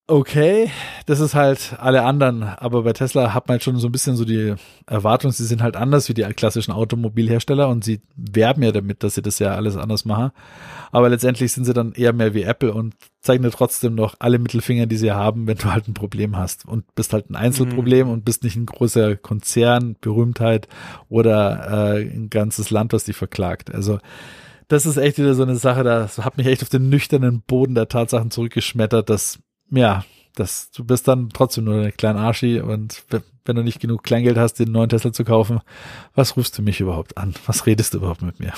[0.07, 0.69] Okay,
[1.05, 4.15] das ist halt alle anderen, aber bei Tesla hat man halt schon so ein bisschen
[4.17, 8.71] so die Erwartung, sie sind halt anders wie die klassischen Automobilhersteller und sie werben ja
[8.71, 10.31] damit, dass sie das ja alles anders machen.
[10.91, 14.39] Aber letztendlich sind sie dann eher mehr wie Apple und zeigen dir trotzdem noch alle
[14.39, 18.07] Mittelfinger, die sie haben, wenn du halt ein Problem hast und bist halt ein Einzelproblem
[18.07, 18.13] mhm.
[18.13, 20.67] und bist nicht ein großer Konzern, Berühmtheit
[21.07, 23.73] oder äh, ein ganzes Land, was dich verklagt.
[23.73, 23.99] Also
[24.67, 27.75] das ist echt wieder so eine Sache, das hat mich echt auf den nüchternen Boden
[27.75, 29.39] der Tatsachen zurückgeschmettert, dass
[29.71, 30.03] ja,
[30.35, 33.03] das, du bist dann trotzdem nur ein kleiner Arschi und
[33.45, 35.59] wenn du nicht genug Kleingeld hast, den neuen Tesla zu kaufen,
[36.15, 37.33] was rufst du mich überhaupt an?
[37.45, 38.53] Was redest du überhaupt mit mir?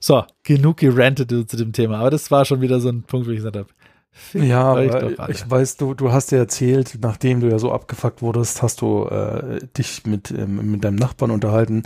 [0.00, 3.30] So, genug gerantet zu dem Thema, aber das war schon wieder so ein Punkt, wo
[3.30, 3.68] ich gesagt habe,
[4.32, 8.62] ja, aber ich weiß, du, du hast ja erzählt, nachdem du ja so abgefuckt wurdest,
[8.62, 11.84] hast du äh, dich mit, ähm, mit deinem Nachbarn unterhalten,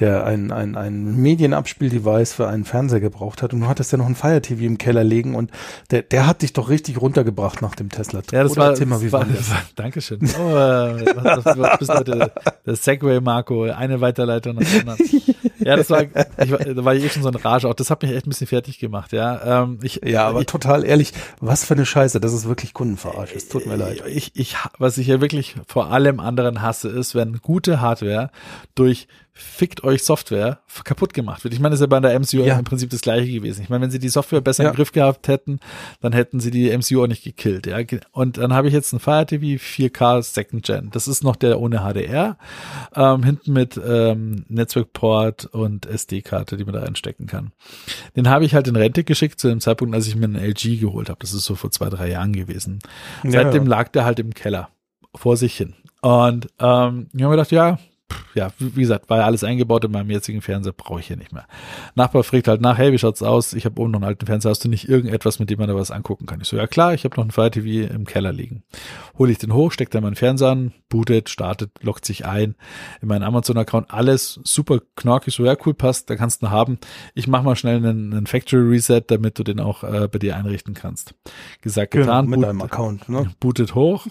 [0.00, 4.06] der ein, ein, ein Medienabspieldevice für einen Fernseher gebraucht hat und du hattest ja noch
[4.06, 5.50] ein Fire TV im Keller liegen und
[5.90, 8.22] der, der hat dich doch richtig runtergebracht nach dem Tesla.
[8.32, 9.50] Ja, das Oder war, mal, wie war, das?
[9.50, 10.20] War, Dankeschön.
[10.22, 12.32] Oh, äh, was, was, was bist heute
[12.66, 14.98] der Segway, Marco, eine Weiterleitung nach der anderen.
[15.60, 17.68] Ja, das war, ich, da war ich eh schon so ein Rage.
[17.68, 19.62] Auch das hat mich echt ein bisschen fertig gemacht, ja.
[19.62, 23.34] Ähm, ich, ja, aber ich, total ehrlich, was für eine Scheiße, das ist wirklich Kundenverarsche.
[23.36, 24.02] Es tut mir leid.
[24.06, 28.30] Ich, ich, was ich ja wirklich vor allem anderen hasse, ist, wenn gute Hardware
[28.74, 31.52] durch fickt euch Software kaputt gemacht wird.
[31.54, 32.56] Ich meine, das ist ja bei der MCU ja.
[32.56, 33.62] im Prinzip das gleiche gewesen.
[33.62, 34.70] Ich meine, wenn sie die Software besser ja.
[34.70, 35.58] im Griff gehabt hätten,
[36.00, 37.66] dann hätten sie die MCU auch nicht gekillt.
[37.66, 37.78] Ja?
[38.12, 40.90] Und dann habe ich jetzt ein Fire TV 4K Second Gen.
[40.92, 42.38] Das ist noch der ohne HDR,
[42.94, 47.50] ähm, hinten mit ähm, Netzwerkport und SD-Karte, die man da reinstecken kann.
[48.14, 50.78] Den habe ich halt in Rente geschickt zu dem Zeitpunkt, als ich mir einen LG
[50.80, 51.18] geholt habe.
[51.20, 52.78] Das ist so vor zwei, drei Jahren gewesen.
[53.24, 54.68] Ja, Seitdem lag der halt im Keller
[55.12, 55.74] vor sich hin.
[56.02, 57.78] Und ähm, ich habe mir gedacht, ja,
[58.34, 61.32] ja, wie gesagt, war ja alles eingebaut in meinem jetzigen Fernseher, brauche ich hier nicht
[61.32, 61.46] mehr.
[61.94, 63.52] Nachbar fragt halt nach, hey, wie schaut's aus?
[63.52, 65.74] Ich habe oben noch einen alten Fernseher, hast du nicht irgendetwas, mit dem man da
[65.74, 66.40] was angucken kann?
[66.40, 68.62] Ich so, ja klar, ich habe noch einen Fire TV im Keller liegen.
[69.18, 72.56] Hole ich den hoch, stecke da meinen Fernseher an, bootet, startet, lockt sich ein
[73.00, 76.78] in meinen Amazon-Account, alles super knorkig, so ja cool, passt, da kannst du haben.
[77.14, 80.36] Ich mache mal schnell einen, einen Factory Reset, damit du den auch äh, bei dir
[80.36, 81.14] einrichten kannst.
[81.60, 82.24] Gesagt, genau, getan.
[82.26, 83.30] Genau, mit boot, deinem Account, ne?
[83.40, 84.06] Bootet hoch,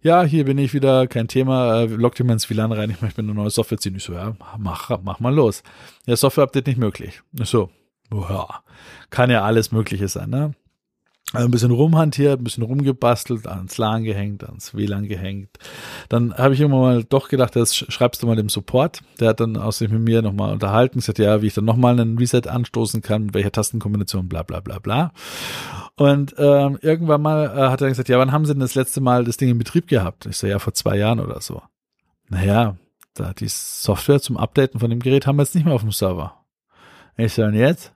[0.00, 3.20] ja, hier bin ich wieder, kein Thema, äh, dir mal ins WLAN rein, ich möchte
[3.20, 3.96] eine neue Software ziehen.
[3.96, 5.62] Ich so, ja, mach, mach mal los.
[6.06, 7.22] Ja, Software-Update nicht möglich.
[7.38, 7.70] Ich so,
[8.12, 8.46] ja,
[9.10, 10.54] kann ja alles Mögliche sein, ne?
[11.34, 15.50] Also ein bisschen rumhantiert, ein bisschen rumgebastelt, ans LAN gehängt, ans WLAN gehängt.
[16.08, 19.00] Dann habe ich immer mal doch gedacht, das schreibst du mal dem Support.
[19.20, 22.00] Der hat dann aus sich mit mir nochmal unterhalten, gesagt, ja, wie ich dann nochmal
[22.00, 25.12] einen Reset anstoßen kann, mit welcher Tastenkombination, bla bla bla bla.
[25.96, 29.02] Und ähm, irgendwann mal äh, hat er gesagt, ja, wann haben Sie denn das letzte
[29.02, 30.24] Mal das Ding in Betrieb gehabt?
[30.24, 31.60] Ich so, ja, vor zwei Jahren oder so.
[32.30, 32.76] Naja,
[33.12, 35.92] da die Software zum Updaten von dem Gerät haben wir jetzt nicht mehr auf dem
[35.92, 36.44] Server.
[37.18, 37.92] Ich so, und jetzt?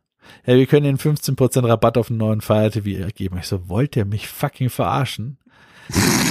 [0.47, 3.39] Ja, wir können Ihnen 15% Rabatt auf einen neuen Fire TV geben.
[3.39, 5.39] Ich so, wollt ihr mich fucking verarschen?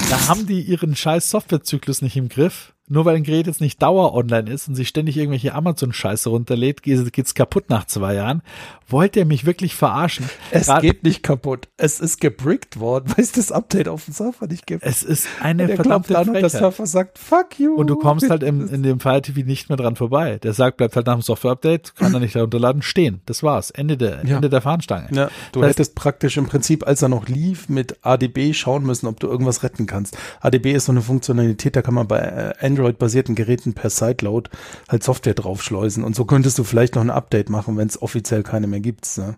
[0.10, 3.82] da haben die ihren scheiß Softwarezyklus nicht im Griff nur weil ein Gerät jetzt nicht
[3.82, 8.42] dauer online ist und sich ständig irgendwelche Amazon-Scheiße runterlädt, geht's kaputt nach zwei Jahren.
[8.90, 10.30] Wollt ihr mich wirklich verarschen?
[10.52, 11.70] Es Grad, geht nicht kaputt.
[11.78, 14.84] Es ist gebrickt worden, weil es das Update auf dem Server nicht gibt.
[14.84, 17.76] Es ist eine der verdammte an und der Server sagt, fuck you.
[17.76, 20.38] Und du kommst halt im, in dem Fire TV nicht mehr dran vorbei.
[20.40, 23.22] Der sagt, bleibt halt nach dem Software-Update, kann er nicht herunterladen, stehen.
[23.26, 23.72] Das war's.
[23.72, 24.36] Ende der, ja.
[24.36, 25.08] Ende der Fahnenstange.
[25.12, 29.08] Ja, du das hättest praktisch im Prinzip, als er noch lief, mit ADB schauen müssen,
[29.08, 30.18] ob du irgendwas retten kannst.
[30.42, 34.50] ADB ist so eine Funktionalität, da kann man bei äh, Android Android-basierten Geräten per Sideload
[34.90, 36.04] halt Software draufschleusen.
[36.04, 39.18] Und so könntest du vielleicht noch ein Update machen, wenn es offiziell keine mehr gibt.
[39.18, 39.38] Ne?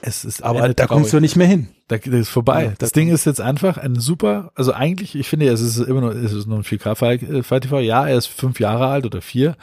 [0.00, 1.68] Es ist aber da kommst du nicht mehr hin.
[1.88, 2.64] Da, das ist vorbei.
[2.64, 6.00] Ja, das Ding ist jetzt einfach ein super, also eigentlich, ich finde, es ist immer
[6.00, 7.80] noch, es ist noch ein 4K-Fight TV.
[7.80, 9.56] Ja, er ist fünf Jahre alt oder vier.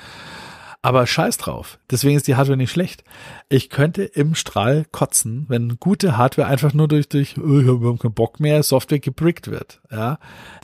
[0.84, 1.78] Aber scheiß drauf.
[1.92, 3.04] Deswegen ist die Hardware nicht schlecht.
[3.50, 7.98] Ich könnte im Strahl kotzen, wenn gute Hardware einfach nur durch, durch, oh, ich habe
[7.98, 9.80] keinen Bock mehr, Software gebrickt wird.
[9.92, 10.20] Ja, ja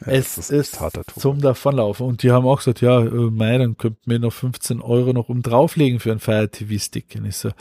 [0.07, 0.80] es ist, ist
[1.20, 2.07] zum Davonlaufen.
[2.07, 5.30] Und die haben auch gesagt, ja, äh, mei, dann könnt mir noch 15 Euro noch
[5.30, 7.13] um drauflegen für einen Fire TV Stick.
[7.15, 7.51] Und ich so,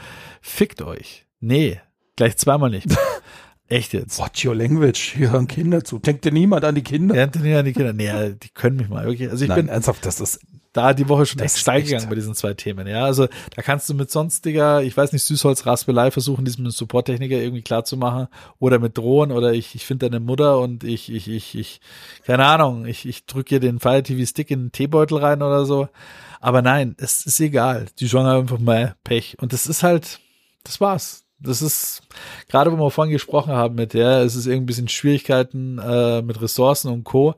[0.40, 1.26] fickt euch.
[1.40, 1.80] Nee,
[2.16, 2.86] gleich zweimal nicht.
[3.68, 4.18] Echt jetzt?
[4.18, 5.14] Watch your language.
[5.16, 5.98] Hier hören Kinder zu.
[5.98, 7.14] Denkt dir niemand an die Kinder?
[7.14, 7.92] Denkt dir nicht an die Kinder?
[7.92, 9.04] Nee, die können mich mal.
[9.06, 9.28] Wirklich.
[9.28, 10.40] Also ich Nein, bin ernsthaft, das ist
[10.76, 12.86] da die Woche schon echt steil gegangen bei diesen zwei Themen.
[12.86, 17.36] Ja, also da kannst du mit sonstiger, ich weiß nicht, Süßholz Raspelei versuchen, diesem Support-Techniker
[17.36, 21.12] irgendwie klar zu machen oder mit Drohen oder ich, ich finde deine Mutter und ich,
[21.12, 21.80] ich, ich, ich,
[22.24, 25.64] keine Ahnung, ich, ich drücke ihr den Fire TV Stick in den Teebeutel rein oder
[25.64, 25.88] so.
[26.40, 27.86] Aber nein, es ist egal.
[27.98, 29.36] Die Genre einfach mal Pech.
[29.40, 30.20] Und das ist halt,
[30.64, 31.24] das war's.
[31.38, 32.02] Das ist,
[32.48, 36.22] gerade wo wir vorhin gesprochen haben mit der, es ist irgendwie ein bisschen Schwierigkeiten äh,
[36.22, 37.34] mit Ressourcen und Co.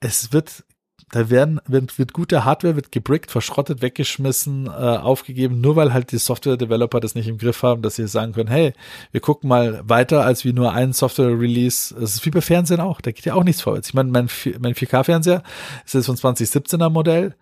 [0.00, 0.64] Es wird
[1.12, 6.10] da werden, wird, wird gute Hardware, wird gebrickt, verschrottet, weggeschmissen, äh, aufgegeben, nur weil halt
[6.10, 8.72] die Software-Developer das nicht im Griff haben, dass sie sagen können, hey,
[9.10, 11.94] wir gucken mal weiter als wie nur einen Software-Release.
[11.94, 13.88] Das ist wie bei Fernsehen auch, da geht ja auch nichts vorwärts.
[13.88, 15.42] Ich meine, mein, mein 4K-Fernseher
[15.84, 17.34] ist jetzt von 2017er Modell.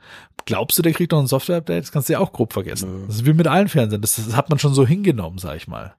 [0.46, 1.84] Glaubst du, der kriegt noch ein Software-Update?
[1.84, 3.04] Das kannst du ja auch grob vergessen.
[3.06, 4.02] Das ist wie mit allen Fernsehern.
[4.02, 5.94] Das, das hat man schon so hingenommen, sag ich mal.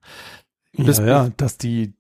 [0.73, 1.93] Bis, ja, ja, dass die,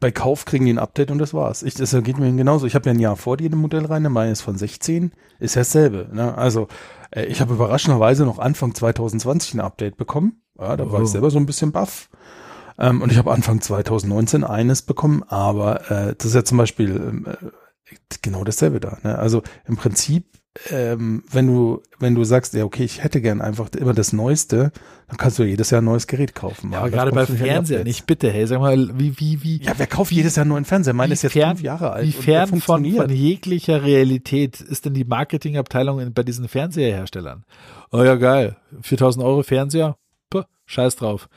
[0.00, 1.62] bei Kauf kriegen die ein Update und das war's.
[1.62, 2.66] Ich, das geht mir genauso.
[2.66, 5.60] Ich habe ja ein Jahr vor jedem Modell rein, meine ist von 16, ist ja
[5.60, 6.08] dasselbe.
[6.12, 6.36] Ne?
[6.36, 6.68] Also
[7.10, 10.42] äh, ich habe überraschenderweise noch Anfang 2020 ein Update bekommen.
[10.58, 10.92] Ja, da oh.
[10.92, 11.12] war ich oh.
[11.12, 12.10] selber so ein bisschen baff.
[12.78, 16.90] Ähm, und ich habe Anfang 2019 eines bekommen, aber äh, das ist ja zum Beispiel
[16.90, 18.98] ähm, äh, genau dasselbe da.
[19.02, 19.18] Ne?
[19.18, 20.26] Also im Prinzip
[20.70, 24.72] ähm, wenn du, wenn du sagst, ja, okay, ich hätte gern einfach immer das Neueste,
[25.06, 26.72] dann kannst du jedes Jahr ein neues Gerät kaufen.
[26.72, 29.62] Ja, aber gerade bei Fernseher nicht, bitte, hey, sag mal, wie, wie, wie.
[29.62, 30.94] Ja, wer kauft jedes Jahr einen neuen Fernseher?
[30.94, 32.06] Meine ist jetzt fern, fünf Jahre alt.
[32.06, 37.44] Wie fern von, von jeglicher Realität ist denn die Marketingabteilung bei diesen Fernseherherstellern?
[37.92, 38.56] Oh ja, geil.
[38.82, 39.96] 4000 Euro Fernseher?
[40.30, 41.28] Puh, scheiß drauf.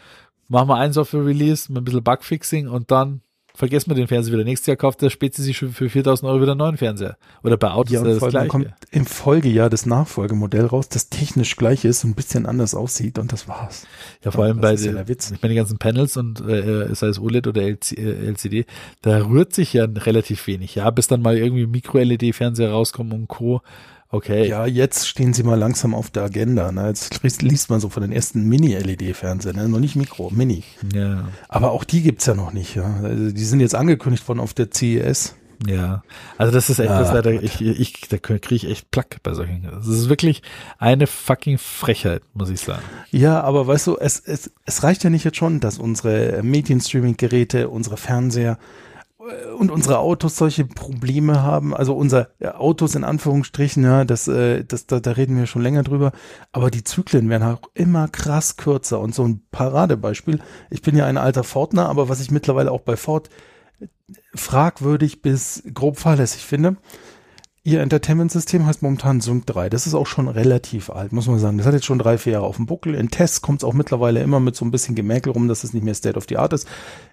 [0.47, 3.21] Machen wir ein Software-Release mit ein bisschen Bugfixing und dann
[3.53, 4.43] vergessen wir den Fernseher wieder.
[4.43, 7.17] Nächstes Jahr kauft der Spezi sich für 4000 Euro wieder einen neuen Fernseher.
[7.43, 8.47] Oder bei Autos ja, das Gleiche.
[8.47, 13.17] kommt im Folgejahr das Nachfolgemodell raus, das technisch gleich ist und ein bisschen anders aussieht
[13.19, 13.85] und das war's.
[14.23, 17.19] Ja, vor allem bei den, ja ich meine, die ganzen Panels und äh, sei es
[17.19, 18.65] OLED oder LCD, äh,
[19.01, 23.61] da rührt sich ja relativ wenig, ja, bis dann mal irgendwie Micro-LED-Fernseher rauskommen und Co.
[24.11, 24.47] Okay.
[24.47, 26.71] Ja, jetzt stehen sie mal langsam auf der Agenda.
[26.71, 26.87] Ne?
[26.87, 29.69] Jetzt liest man so von den ersten Mini-LED-Fernsehern, ne?
[29.69, 30.63] noch nicht Mikro, Mini.
[30.93, 31.29] Ja.
[31.47, 32.75] Aber auch die gibt's ja noch nicht.
[32.75, 32.99] Ja?
[33.01, 35.35] Also die sind jetzt angekündigt worden auf der CES.
[35.67, 36.03] Ja,
[36.37, 39.67] also das ist echt, ah, da, ich, ich, da kriege ich echt Plack bei solchen.
[39.71, 40.41] Das ist wirklich
[40.79, 42.81] eine fucking Frechheit, muss ich sagen.
[43.11, 47.69] Ja, aber weißt du, es, es, es reicht ja nicht jetzt schon, dass unsere Medienstreaming-Geräte,
[47.69, 48.57] unsere Fernseher
[49.57, 54.63] und unsere Autos solche Probleme haben, also unser ja, Autos in Anführungsstrichen, ja, das, äh,
[54.63, 56.11] das, da, da reden wir schon länger drüber,
[56.51, 58.99] aber die Zyklen werden auch immer krass kürzer.
[58.99, 62.81] Und so ein Paradebeispiel, ich bin ja ein alter Fordner, aber was ich mittlerweile auch
[62.81, 63.29] bei Ford
[64.33, 66.77] fragwürdig bis grob fahrlässig finde,
[67.63, 69.69] Ihr Entertainment-System heißt momentan Sync 3.
[69.69, 71.59] Das ist auch schon relativ alt, muss man sagen.
[71.59, 72.95] Das hat jetzt schon drei, vier Jahre auf dem Buckel.
[72.95, 75.71] In Tests kommt es auch mittlerweile immer mit so ein bisschen Gemäkel rum, dass es
[75.71, 76.67] nicht mehr State of the Art ist.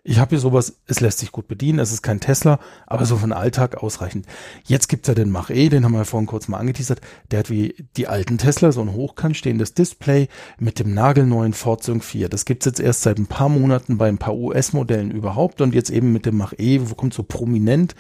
[0.05, 3.17] Ich habe hier sowas, es lässt sich gut bedienen, es ist kein Tesla, aber so
[3.17, 4.25] den Alltag ausreichend.
[4.65, 7.03] Jetzt gibt's ja den Mach-E, den haben wir vorhin kurz mal angeteasert.
[7.31, 10.29] Der hat wie die alten Tesla so ein hochkant stehendes Display
[10.59, 12.31] mit dem nagelneuen Ford Sync 4.
[12.31, 15.91] Das gibt's jetzt erst seit ein paar Monaten bei ein paar US-Modellen überhaupt und jetzt
[15.91, 17.95] eben mit dem Mach-E, wo kommt so prominent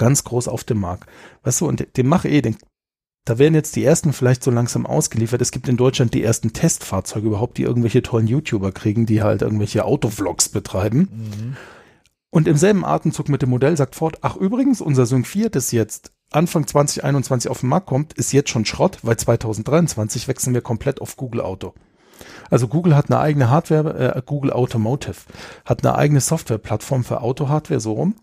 [0.00, 1.08] ganz groß auf dem Markt.
[1.44, 2.56] Weißt du, und den Mach E, den,
[3.26, 5.42] da werden jetzt die ersten vielleicht so langsam ausgeliefert.
[5.42, 9.42] Es gibt in Deutschland die ersten Testfahrzeuge überhaupt, die irgendwelche tollen YouTuber kriegen, die halt
[9.42, 11.08] irgendwelche Autovlogs betreiben.
[11.12, 11.56] Mhm.
[12.30, 15.70] Und im selben Atemzug mit dem Modell sagt Ford, ach übrigens, unser Sync 4, das
[15.70, 20.62] jetzt Anfang 2021 auf den Markt kommt, ist jetzt schon Schrott, weil 2023 wechseln wir
[20.62, 21.74] komplett auf Google Auto.
[22.50, 25.16] Also Google hat eine eigene Hardware, äh, Google Automotive
[25.64, 28.14] hat eine eigene Softwareplattform für Auto-Hardware so rum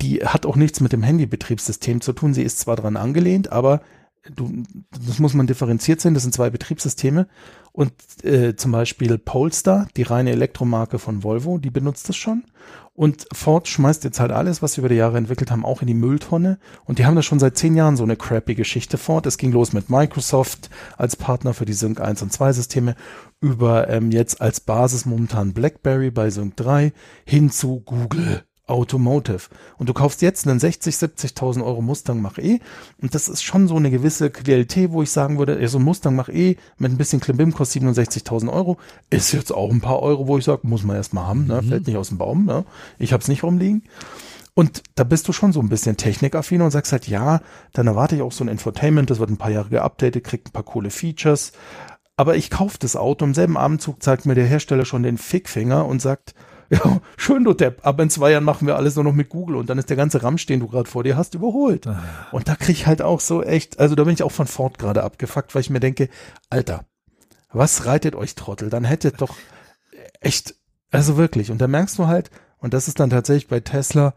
[0.00, 2.34] die hat auch nichts mit dem Handybetriebssystem zu tun.
[2.34, 3.80] Sie ist zwar dran angelehnt, aber
[4.34, 6.14] du, das muss man differenziert sehen.
[6.14, 7.26] Das sind zwei Betriebssysteme.
[7.72, 12.44] Und äh, zum Beispiel Polestar, die reine Elektromarke von Volvo, die benutzt das schon.
[12.94, 15.86] Und Ford schmeißt jetzt halt alles, was sie über die Jahre entwickelt haben, auch in
[15.86, 16.58] die Mülltonne.
[16.84, 19.24] Und die haben das schon seit zehn Jahren so eine crappy Geschichte Ford.
[19.24, 20.68] Es ging los mit Microsoft
[20.98, 22.94] als Partner für die Sync 1 und 2 Systeme,
[23.40, 26.92] über ähm, jetzt als Basis momentan BlackBerry bei Sync 3
[27.24, 29.48] hin zu Google Automotive.
[29.76, 32.60] Und du kaufst jetzt einen 60, 70.000 Euro Mustang Mach-E
[33.00, 35.84] und das ist schon so eine gewisse Qualität, wo ich sagen würde, ja, so ein
[35.84, 38.78] Mustang Mach-E mit ein bisschen Klimbim kostet 67.000 Euro,
[39.10, 41.60] ist jetzt auch ein paar Euro, wo ich sage, muss man erst mal haben, ne?
[41.60, 41.68] Mhm.
[41.68, 42.64] fällt nicht aus dem Baum, ne?
[42.98, 43.82] ich habe es nicht rumliegen.
[44.54, 47.40] Und da bist du schon so ein bisschen technikaffin und sagst halt, ja,
[47.72, 50.52] dann erwarte ich auch so ein Infotainment, das wird ein paar Jahre geupdatet, kriegt ein
[50.52, 51.52] paar coole Features,
[52.16, 55.86] aber ich kaufe das Auto, im selben Abendzug zeigt mir der Hersteller schon den Fickfinger
[55.86, 56.34] und sagt,
[56.72, 59.56] ja, schön, du Depp, aber in zwei Jahren machen wir alles nur noch mit Google
[59.56, 61.86] und dann ist der ganze Ramsch, den du gerade vor dir hast, überholt.
[61.86, 62.02] Ah.
[62.32, 64.78] Und da krieg ich halt auch so echt, also da bin ich auch von Ford
[64.78, 66.08] gerade abgefuckt, weil ich mir denke,
[66.48, 66.86] Alter,
[67.52, 68.70] was reitet euch Trottel?
[68.70, 69.36] Dann hättet doch
[70.20, 70.54] echt,
[70.90, 71.50] also wirklich.
[71.50, 74.14] Und da merkst du halt, und das ist dann tatsächlich bei Tesla,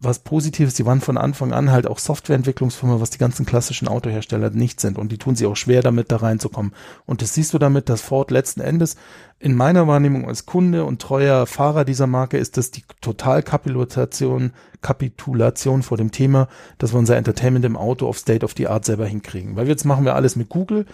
[0.00, 4.50] was Positives, die waren von Anfang an halt auch Softwareentwicklungsfirma, was die ganzen klassischen Autohersteller
[4.50, 4.96] nicht sind.
[4.96, 6.72] Und die tun sie auch schwer damit, da reinzukommen.
[7.04, 8.94] Und das siehst du damit, dass Ford letzten Endes
[9.40, 15.82] in meiner Wahrnehmung als Kunde und treuer Fahrer dieser Marke ist das die Totalkapitulation, Kapitulation
[15.82, 19.06] vor dem Thema, dass wir unser Entertainment im Auto auf State of the Art selber
[19.06, 19.56] hinkriegen.
[19.56, 20.86] Weil jetzt machen wir alles mit Google.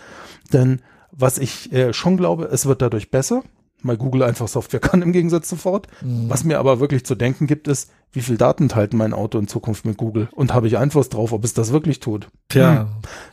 [0.51, 0.81] Denn
[1.11, 3.43] was ich äh, schon glaube, es wird dadurch besser
[3.85, 5.87] weil Google einfach Software kann im Gegensatz zu Ford.
[6.03, 6.29] Mhm.
[6.29, 9.49] Was mir aber wirklich zu denken gibt, ist, wie viel Daten teilt mein Auto in
[9.49, 10.29] Zukunft mit Google?
[10.33, 12.29] Und habe ich Einfluss drauf, ob es das wirklich tut?
[12.49, 12.83] Tja.
[12.83, 12.87] Hm.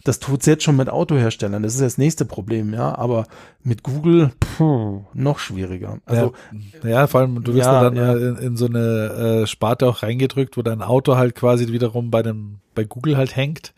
[0.04, 1.62] Das tut's jetzt schon mit Autoherstellern.
[1.62, 2.98] Das ist das nächste Problem, ja.
[2.98, 3.28] Aber
[3.64, 6.00] mit Google puh, noch schwieriger.
[6.06, 6.34] Also
[6.84, 8.14] ja, ja vor allem du wirst ja, dann ja.
[8.14, 12.24] In, in, so eine äh, Sparte auch reingedrückt, wo dein Auto halt quasi wiederum bei
[12.24, 13.74] dem bei Google halt hängt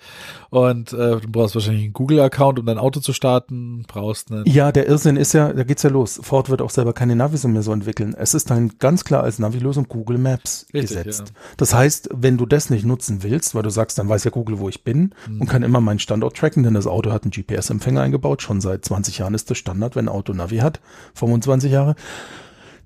[0.49, 4.71] und äh, du brauchst wahrscheinlich einen Google-Account, um dein Auto zu starten, brauchst eine Ja,
[4.71, 6.19] der Irrsinn ist ja, da geht's ja los.
[6.21, 8.15] Ford wird auch selber keine Navis mehr so entwickeln.
[8.17, 11.29] Es ist dann ganz klar als Navi-Lösung Google Maps Richtig, gesetzt.
[11.29, 11.35] Ja.
[11.57, 14.59] Das heißt, wenn du das nicht nutzen willst, weil du sagst, dann weiß ja Google,
[14.59, 15.41] wo ich bin mhm.
[15.41, 18.85] und kann immer meinen Standort tracken, denn das Auto hat einen GPS-Empfänger eingebaut, schon seit
[18.85, 20.79] 20 Jahren ist das Standard, wenn ein Auto Navi hat,
[21.15, 21.95] 25 Jahre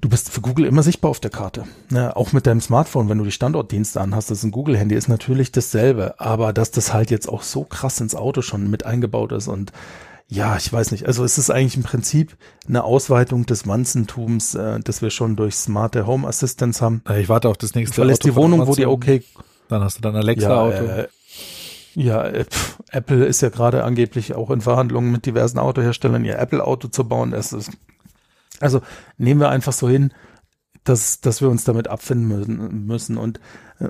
[0.02, 1.64] du bist für Google immer sichtbar auf der Karte.
[1.92, 5.08] Ja, auch mit deinem Smartphone, wenn du die Standortdienste anhast, das ist ein Google-Handy, ist
[5.08, 6.20] natürlich dasselbe.
[6.20, 9.72] Aber dass das halt jetzt auch so krass ins Auto schon mit eingebaut ist und
[10.30, 11.06] ja, ich weiß nicht.
[11.06, 12.36] Also es ist eigentlich im Prinzip
[12.68, 17.02] eine Ausweitung des Wanzentums, äh, das wir schon durch smarte Home Assistants haben.
[17.18, 17.96] Ich warte auf das nächste.
[17.96, 19.24] Du verlässt die Wohnung, wo die okay.
[19.70, 20.84] Dann hast du dann Alexa-Auto.
[20.84, 21.08] Ja, äh,
[21.96, 26.38] ja äh, pf, Apple ist ja gerade angeblich auch in Verhandlungen mit diversen Autoherstellern, ihr
[26.38, 27.32] Apple-Auto zu bauen.
[27.32, 27.72] Es ist
[28.60, 28.82] also
[29.18, 30.12] nehmen wir einfach so hin,
[30.88, 33.18] dass, dass wir uns damit abfinden müssen.
[33.18, 33.40] Und
[33.80, 33.88] äh,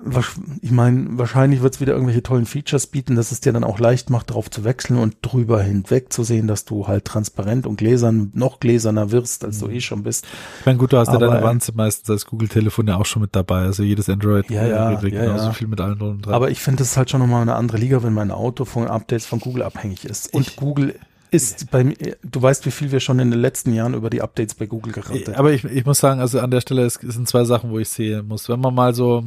[0.61, 3.79] ich meine, wahrscheinlich wird es wieder irgendwelche tollen Features bieten, dass es dir dann auch
[3.79, 7.77] leicht macht, darauf zu wechseln und drüber hinweg zu sehen, dass du halt transparent und
[7.77, 9.73] gläsern, noch gläserner wirst, als du mhm.
[9.73, 10.25] eh schon bist.
[10.59, 13.21] Ich meine, gut, du hast Aber, ja deine Wanze meistens als Google-Telefon ja auch schon
[13.21, 13.61] mit dabei.
[13.61, 15.53] Also jedes Android ja, ja, ja, genauso ja.
[15.53, 16.21] viel mit allen drin.
[16.27, 19.25] Aber ich finde es halt schon nochmal eine andere Liga, wenn mein Auto von Updates
[19.25, 20.33] von Google abhängig ist.
[20.33, 20.95] Und ich, Google
[21.31, 24.21] ist bei mir, du weißt, wie viel wir schon in den letzten Jahren über die
[24.21, 25.35] Updates bei Google gerannt haben.
[25.35, 27.89] Aber ich, ich muss sagen, also an der Stelle es sind zwei Sachen, wo ich
[27.89, 28.49] sehen muss.
[28.49, 29.25] Wenn man mal so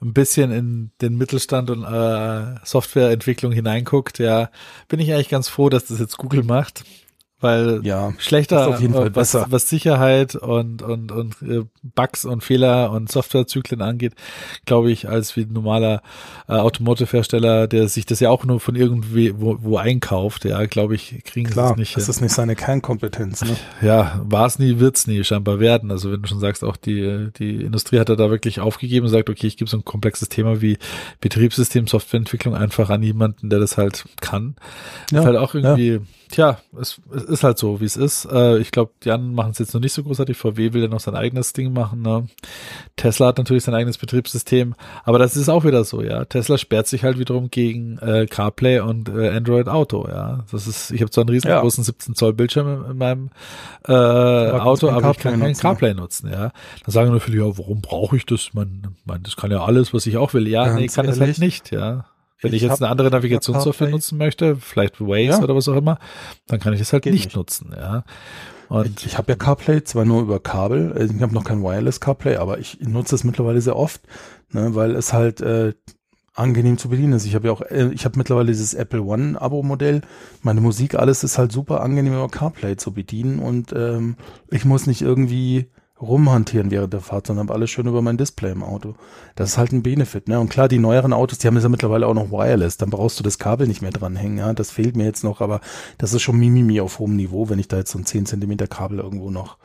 [0.00, 4.50] ein bisschen in den Mittelstand und äh, Softwareentwicklung hineinguckt, ja,
[4.88, 6.84] bin ich eigentlich ganz froh, dass das jetzt Google macht
[7.40, 9.46] weil ja, schlechter, auf jeden Fall was, besser.
[9.50, 14.14] was Sicherheit und, und, und äh, Bugs und Fehler und Softwarezyklen angeht,
[14.64, 16.00] glaube ich, als wie ein normaler
[16.48, 20.94] äh, Automotive-Hersteller, der sich das ja auch nur von irgendwie wo, wo einkauft, ja, glaube
[20.94, 21.96] ich, kriegen Klar, sie es nicht.
[21.98, 23.44] Das ist nicht seine Kernkompetenz.
[23.44, 23.56] Ne?
[23.82, 25.90] Ja, war es nie, wird's nie, scheinbar werden.
[25.90, 29.28] Also wenn du schon sagst, auch die, die Industrie hat da wirklich aufgegeben und sagt,
[29.28, 30.78] okay, ich gebe so ein komplexes Thema wie
[31.20, 34.56] Betriebssystem, Softwareentwicklung einfach an jemanden, der das halt kann.
[35.10, 36.00] Ja, ist halt auch irgendwie, ja
[36.30, 38.26] tja, es, es ist halt so, wie es ist.
[38.26, 40.36] Äh, ich glaube, die anderen machen es jetzt noch nicht so großartig.
[40.36, 42.02] VW will ja noch sein eigenes Ding machen.
[42.02, 42.26] Ne?
[42.96, 44.74] Tesla hat natürlich sein eigenes Betriebssystem,
[45.04, 46.24] aber das ist auch wieder so, ja.
[46.24, 50.44] Tesla sperrt sich halt wiederum gegen äh, CarPlay und äh, Android Auto, ja.
[50.50, 51.86] Das ist, ich habe zwar einen riesengroßen ja.
[51.86, 53.30] 17 Zoll Bildschirm in, in meinem
[53.86, 56.52] äh, Auto, aber ich kann kein CarPlay nutzen, ja.
[56.84, 58.54] Dann sagen nur viele, ja, warum brauche ich das?
[58.54, 60.48] Man, man, das kann ja alles, was ich auch will.
[60.48, 62.06] Ja, Ganz nee, kann es halt nicht, ja.
[62.42, 65.42] Wenn ich, ich jetzt eine andere Navigationssoftware nutzen möchte, vielleicht Waze ja.
[65.42, 65.98] oder was auch immer,
[66.46, 68.04] dann kann ich das halt Geht nicht, nicht nutzen, ja.
[68.68, 71.62] Und ich, ich habe ja CarPlay, zwar nur über Kabel, äh, ich habe noch kein
[71.62, 74.02] Wireless CarPlay, aber ich nutze es mittlerweile sehr oft,
[74.50, 75.72] ne, weil es halt äh,
[76.34, 77.24] angenehm zu bedienen ist.
[77.24, 80.02] Ich habe ja auch, äh, ich habe mittlerweile dieses Apple One Abo-Modell.
[80.42, 84.16] Meine Musik, alles ist halt super angenehm über CarPlay zu bedienen und ähm,
[84.50, 85.70] ich muss nicht irgendwie
[86.00, 88.94] rumhantieren während der Fahrt, sondern habe alles schön über mein Display im Auto.
[89.34, 90.38] Das ist halt ein Benefit, ne?
[90.38, 93.22] Und klar, die neueren Autos, die haben ja mittlerweile auch noch Wireless, dann brauchst du
[93.22, 94.52] das Kabel nicht mehr dranhängen, ja?
[94.52, 95.60] Das fehlt mir jetzt noch, aber
[95.98, 98.66] das ist schon Mimimi auf hohem Niveau, wenn ich da jetzt so ein 10 Zentimeter
[98.66, 99.56] Kabel irgendwo noch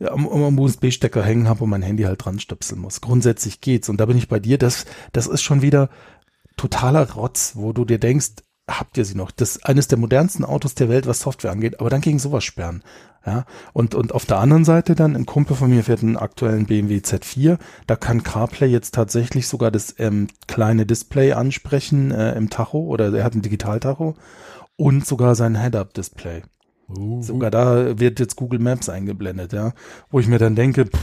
[0.00, 3.00] am, am USB-Stecker hängen habe und mein Handy halt dran stöpseln muss.
[3.00, 3.88] Grundsätzlich geht's.
[3.88, 5.90] Und da bin ich bei dir, das, das ist schon wieder
[6.56, 8.32] totaler Rotz, wo du dir denkst,
[8.68, 9.30] habt ihr sie noch?
[9.30, 12.44] Das ist eines der modernsten Autos der Welt, was Software angeht, aber dann gegen sowas
[12.44, 12.82] sperren.
[13.24, 16.66] Ja, und, und auf der anderen Seite dann, ein Kumpel von mir fährt einen aktuellen
[16.66, 17.56] BMW Z4,
[17.86, 23.14] da kann CarPlay jetzt tatsächlich sogar das ähm, kleine Display ansprechen äh, im Tacho oder
[23.14, 24.16] er hat ein Digitaltacho
[24.74, 26.42] und sogar sein Head-Up-Display.
[26.88, 27.22] Uh.
[27.22, 29.72] Sogar da wird jetzt Google Maps eingeblendet, ja,
[30.10, 30.98] wo ich mir dann denke, pff,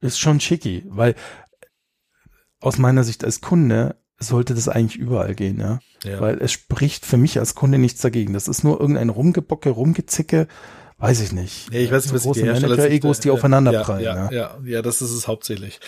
[0.00, 1.14] ist schon schicky, weil
[2.60, 5.78] aus meiner Sicht als Kunde sollte das eigentlich überall gehen, ja?
[6.04, 6.20] ja.
[6.20, 8.32] Weil es spricht für mich als Kunde nichts dagegen.
[8.32, 10.48] Das ist nur irgendein Rumgebocke, Rumgezicke,
[10.98, 11.72] weiß ich nicht.
[11.72, 14.04] Ja, ich weiß nicht, was große Manager-Egos, die aufeinander ja, prallen.
[14.04, 15.80] Ja, ja, ja, das ist es hauptsächlich.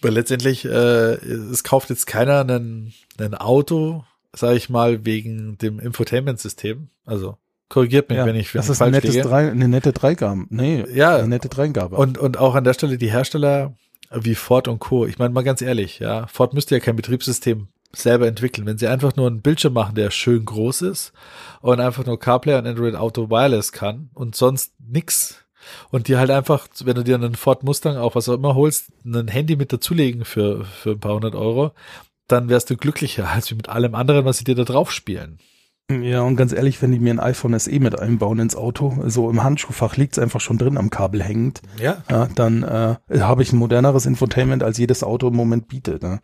[0.00, 4.04] Weil letztendlich, äh, es kauft jetzt keiner einen, ein Auto,
[4.34, 6.88] sage ich mal, wegen dem Infotainment-System.
[7.04, 7.36] Also
[7.68, 10.44] korrigiert mich, ja, wenn ich das ist ein nettes drei, eine nette Dreigabe.
[10.50, 11.96] Nee, ja, eine nette Dreigabe.
[11.96, 13.74] Und und auch an der Stelle die Hersteller
[14.12, 15.06] wie Ford und Co.
[15.06, 18.66] Ich meine mal ganz ehrlich, ja, Ford müsste ja kein Betriebssystem selber entwickeln.
[18.66, 21.12] Wenn sie einfach nur einen Bildschirm machen, der schön groß ist
[21.60, 25.44] und einfach nur CarPlay und Android Auto Wireless kann und sonst nix
[25.90, 28.86] und die halt einfach, wenn du dir einen Ford Mustang auch was auch immer holst,
[29.04, 31.72] ein Handy mit dazulegen für, für ein paar hundert Euro,
[32.28, 35.38] dann wärst du glücklicher als mit allem anderen, was sie dir da drauf spielen.
[35.90, 39.28] Ja, und ganz ehrlich, wenn die mir ein iPhone SE mit einbauen ins Auto, so
[39.28, 42.02] im Handschuhfach liegt's einfach schon drin am Kabel hängend, Ja.
[42.10, 46.02] ja, dann äh, habe ich ein moderneres Infotainment, als jedes Auto im Moment bietet.
[46.02, 46.20] Ne?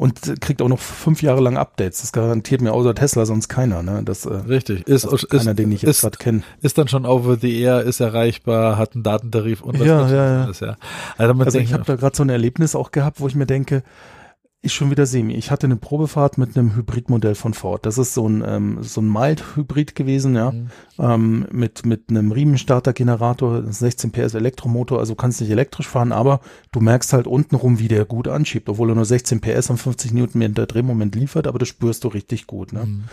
[0.00, 2.00] Und kriegt auch noch fünf Jahre lang Updates.
[2.00, 3.82] Das garantiert mir außer Tesla sonst keiner.
[3.82, 4.00] Ne?
[4.02, 4.88] Das äh, Richtig.
[4.88, 6.42] Ist, also ist, keiner, den ich jetzt gerade kenne.
[6.62, 10.14] ist dann schon over the air, ist erreichbar, hat einen Datentarif und was Ja, ja,
[10.14, 10.44] ja.
[10.44, 10.76] alles, ja.
[11.18, 13.82] Also, Also ich habe da gerade so ein Erlebnis auch gehabt, wo ich mir denke,
[14.62, 15.34] ist schon wieder semi.
[15.34, 17.86] Ich hatte eine Probefahrt mit einem Hybridmodell von Ford.
[17.86, 20.68] Das ist so ein ähm, so ein Mild-Hybrid gewesen, ja, Mhm.
[20.98, 24.98] ähm, mit mit einem Riemenstartergenerator, 16 PS Elektromotor.
[24.98, 26.40] Also kannst nicht elektrisch fahren, aber
[26.72, 30.12] du merkst halt untenrum, wie der gut anschiebt, obwohl er nur 16 PS und 50
[30.12, 32.72] Newtonmeter Drehmoment liefert, aber das spürst du richtig gut.
[32.72, 32.84] Ne?
[32.84, 33.04] Mhm.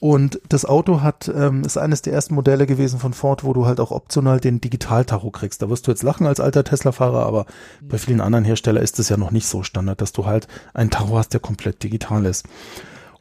[0.00, 3.66] Und das Auto hat, ähm, ist eines der ersten Modelle gewesen von Ford, wo du
[3.66, 5.60] halt auch optional den Digitaltacho kriegst.
[5.60, 7.46] Da wirst du jetzt lachen als alter Tesla-Fahrer, aber
[7.82, 10.90] bei vielen anderen Herstellern ist es ja noch nicht so Standard, dass du halt einen
[10.90, 12.46] Tacho hast, der komplett digital ist.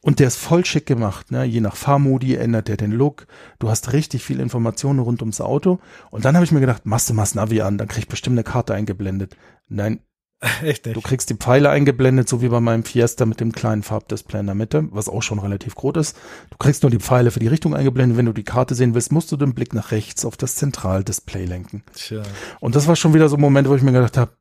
[0.02, 1.44] Und der ist voll schick gemacht, ne?
[1.44, 3.26] Je nach Fahrmodi ändert der den Look.
[3.58, 5.80] Du hast richtig viel Informationen rund ums Auto.
[6.12, 8.08] Und dann habe ich mir gedacht, machst du mal das Navi an, dann krieg ich
[8.08, 9.36] bestimmt eine Karte eingeblendet.
[9.68, 10.00] Nein,
[10.64, 10.96] Echt nicht.
[10.96, 14.46] Du kriegst die Pfeile eingeblendet, so wie bei meinem Fiesta mit dem kleinen Farbdisplay in
[14.46, 16.18] der Mitte, was auch schon relativ groß ist.
[16.52, 18.18] Du kriegst nur die Pfeile für die Richtung eingeblendet.
[18.18, 21.46] Wenn du die Karte sehen willst, musst du den Blick nach rechts auf das Zentraldisplay
[21.46, 21.84] lenken.
[21.96, 22.22] Tja.
[22.60, 24.32] Und das war schon wieder so ein Moment, wo ich mir gedacht habe,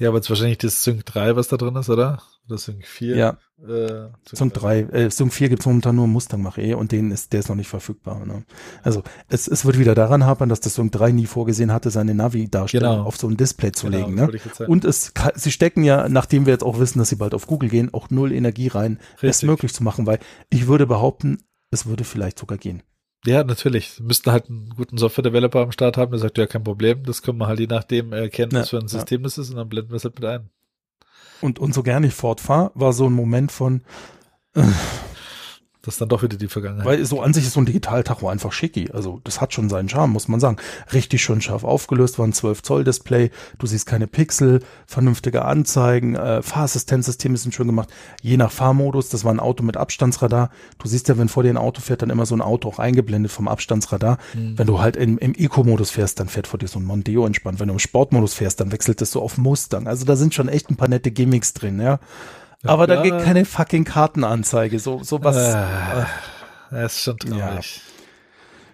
[0.00, 2.20] Ja, aber jetzt wahrscheinlich das Sync 3, was da drin ist, oder?
[2.48, 3.16] Oder Sync 4?
[3.16, 7.32] ja, Äh, Sync 3, äh, Sync 4 gibt's momentan nur Mustang Mach-E und den ist,
[7.34, 8.24] der ist noch nicht verfügbar.
[8.24, 8.44] Ne?
[8.82, 12.14] Also es, es wird wieder daran hapern, dass das Sync 3 nie vorgesehen hatte, seine
[12.14, 13.04] Navi-Darstellung Genau.
[13.04, 14.14] auf so ein Display zu Genau, legen.
[14.14, 14.30] Ne?
[14.66, 17.68] Und es, sie stecken ja, nachdem wir jetzt auch wissen, dass sie bald auf Google
[17.68, 19.48] gehen, auch null Energie rein, es Richtig.
[19.48, 21.38] möglich zu machen, weil ich würde behaupten,
[21.70, 22.82] es würde vielleicht sogar gehen.
[23.26, 23.90] Ja, natürlich.
[23.90, 27.22] Sie müssten halt einen guten Software-Developer am Start haben, der sagt, ja, kein Problem, das
[27.22, 28.88] können wir halt je nachdem erkennen, Ja, was für ein ja.
[28.88, 30.48] System das ist und dann blenden wir es halt mit ein.
[31.42, 33.82] Und, und so gern ich fortfahre, war so ein Moment von,
[35.82, 36.86] Das ist dann doch wieder die Vergangenheit.
[36.86, 38.90] weil so an sich ist so ein Digitaltacho einfach schicki.
[38.92, 40.58] Also das hat schon seinen Charme, muss man sagen.
[40.92, 43.30] Richtig schön scharf aufgelöst, war ein 12 Zoll Display.
[43.58, 47.88] Du siehst keine Pixel, vernünftige Anzeigen, äh, Fahrassistenzsysteme sind schön gemacht.
[48.20, 50.50] Je nach Fahrmodus, das war ein Auto mit Abstandsradar.
[50.78, 52.78] Du siehst ja, wenn vor dir ein Auto fährt, dann immer so ein Auto auch
[52.78, 54.18] eingeblendet vom Abstandsradar.
[54.34, 54.58] Mhm.
[54.58, 57.58] Wenn du halt im, im Eco-Modus fährst, dann fährt vor dir so ein Mondeo entspannt.
[57.58, 59.86] Wenn du im Sportmodus fährst, dann wechselt das so auf Mustang.
[59.86, 62.00] Also da sind schon echt ein paar nette Gimmicks drin, ja.
[62.64, 63.02] Aber da Ja.
[63.02, 64.78] geht keine fucking Kartenanzeige.
[64.78, 65.36] So, so was.
[65.36, 66.04] Äh,
[66.70, 67.80] das ist schon traurig.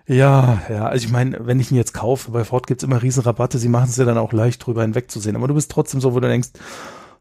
[0.09, 3.59] Ja, ja, also ich meine, wenn ich ihn jetzt kaufe, bei Ford gibt's immer Riesenrabatte,
[3.59, 5.35] sie machen es ja dann auch leicht drüber hinwegzusehen.
[5.35, 6.51] Aber du bist trotzdem so, wo du denkst,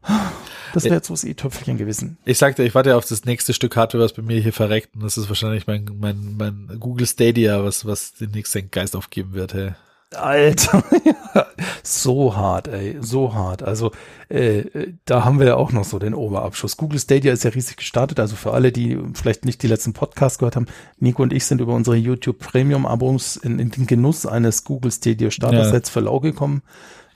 [0.72, 2.16] das wäre jetzt so das i-Töpfelchen gewesen.
[2.24, 4.94] Ich sagte, ich warte ja auf das nächste Stück Hardware, was bei mir hier verreckt
[4.94, 9.32] und das ist wahrscheinlich mein, mein, mein Google Stadia, was, was den nächsten Geist aufgeben
[9.32, 9.72] wird, hey.
[10.16, 11.46] Alter, ja,
[11.82, 13.62] so hart, ey, so hart.
[13.62, 13.92] Also
[14.28, 16.76] äh, äh, da haben wir ja auch noch so den Oberabschuss.
[16.76, 18.20] Google Stadia ist ja riesig gestartet.
[18.20, 20.66] Also für alle, die vielleicht nicht die letzten Podcasts gehört haben,
[20.98, 24.90] Nico und ich sind über unsere YouTube Premium Abos in, in den Genuss eines Google
[24.90, 26.62] Stadia Starter-Sets für lau gekommen.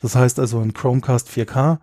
[0.02, 1.78] Das heißt also ein Chromecast 4K,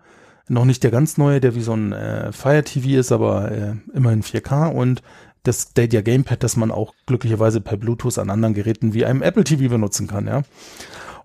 [0.48, 3.74] noch nicht der ganz neue, der wie so ein äh, Fire TV ist, aber äh,
[3.94, 5.02] immerhin 4K und
[5.44, 9.44] das Stadia Gamepad, das man auch glücklicherweise per Bluetooth an anderen Geräten wie einem Apple
[9.44, 10.42] TV benutzen kann, ja.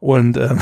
[0.04, 0.60] Und ähm,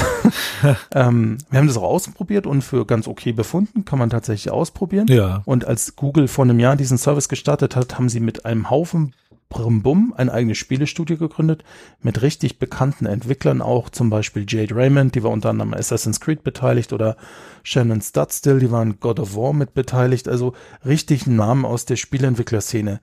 [0.93, 5.07] ähm, wir haben das auch ausprobiert und für ganz okay befunden, kann man tatsächlich ausprobieren.
[5.09, 5.41] Ja.
[5.45, 9.15] Und als Google vor einem Jahr diesen Service gestartet hat, haben sie mit einem Haufen
[9.49, 11.63] Brimbum ein eigenes Spielestudio gegründet,
[12.03, 16.19] mit richtig bekannten Entwicklern auch, zum Beispiel Jade Raymond, die war unter anderem an Assassin's
[16.19, 17.17] Creed beteiligt, oder
[17.63, 20.53] Shannon Studstill, die waren God of War mit beteiligt, also
[20.85, 23.01] richtig Namen aus der Spieleentwicklerszene.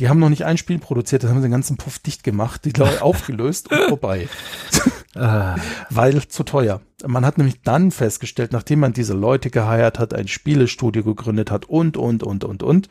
[0.00, 2.64] Die haben noch nicht ein Spiel produziert, das haben sie den ganzen Puff dicht gemacht,
[2.64, 4.30] die Leute aufgelöst und vorbei.
[5.16, 5.56] Ah,
[5.90, 6.80] Weil zu teuer.
[7.06, 11.66] Man hat nämlich dann festgestellt, nachdem man diese Leute geheiert hat, ein Spielestudio gegründet hat
[11.66, 12.88] und, und, und, und, und.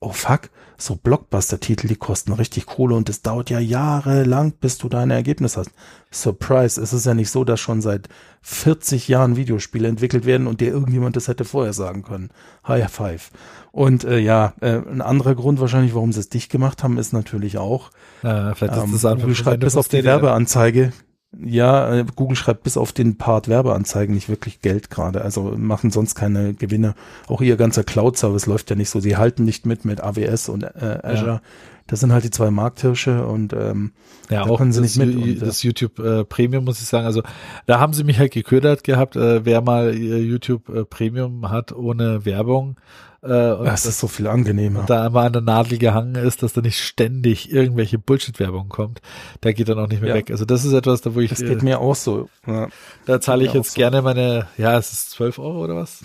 [0.00, 0.42] Oh fuck,
[0.76, 5.58] so Blockbuster-Titel, die kosten richtig Kohle und es dauert ja jahrelang, bis du deine Ergebnisse
[5.60, 5.70] hast.
[6.12, 8.08] Surprise, es ist ja nicht so, dass schon seit
[8.42, 12.30] 40 Jahren Videospiele entwickelt werden und dir irgendjemand das hätte vorher sagen können.
[12.66, 13.30] High five.
[13.72, 17.12] Und äh, ja, äh, ein anderer Grund wahrscheinlich, warum sie es dicht gemacht haben, ist
[17.12, 17.90] natürlich auch,
[18.22, 20.04] äh, vielleicht ist ähm, das einfach schreibt Ende bis auf die.
[20.04, 20.92] Werbeanzeige.
[21.36, 25.22] Ja, äh, Google schreibt bis auf den Part Werbeanzeigen nicht wirklich Geld gerade.
[25.22, 26.94] Also machen sonst keine Gewinne.
[27.26, 28.98] Auch ihr ganzer Cloud-Service läuft ja nicht so.
[29.00, 31.42] Sie halten nicht mit mit AWS und äh, Azure.
[31.86, 33.92] Das sind halt die zwei Markthirsche und ähm,
[34.30, 35.46] Ja, Da auch können sie nicht mit und, ja.
[35.46, 37.06] das YouTube äh, Premium, muss ich sagen.
[37.06, 37.22] Also
[37.66, 41.72] da haben sie mich halt geködert gehabt, äh, wer mal äh, YouTube äh, Premium hat
[41.72, 42.76] ohne Werbung.
[43.22, 44.84] Äh, das ist so viel angenehmer.
[44.86, 49.00] da einmal an der Nadel gehangen ist, dass da nicht ständig irgendwelche Bullshit-Werbung kommt.
[49.40, 50.14] Da geht dann auch nicht mehr Ja.
[50.16, 50.30] weg.
[50.30, 52.28] Also das ist etwas, da wo ich, Das äh, geht mir auch so.
[52.46, 52.68] Ja.
[53.06, 53.76] da zahle ich jetzt so.
[53.76, 56.04] gerne meine, ja, es ist 12 Euro oder was?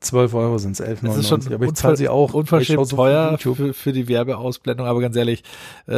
[0.00, 1.06] 12 Euro sind es, 11,99.
[1.06, 2.32] Das ist schon aber ich zahle sie auch.
[2.32, 5.42] Unverschämt teuer für, für die Werbeausblendung, aber ganz ehrlich,
[5.88, 5.94] äh,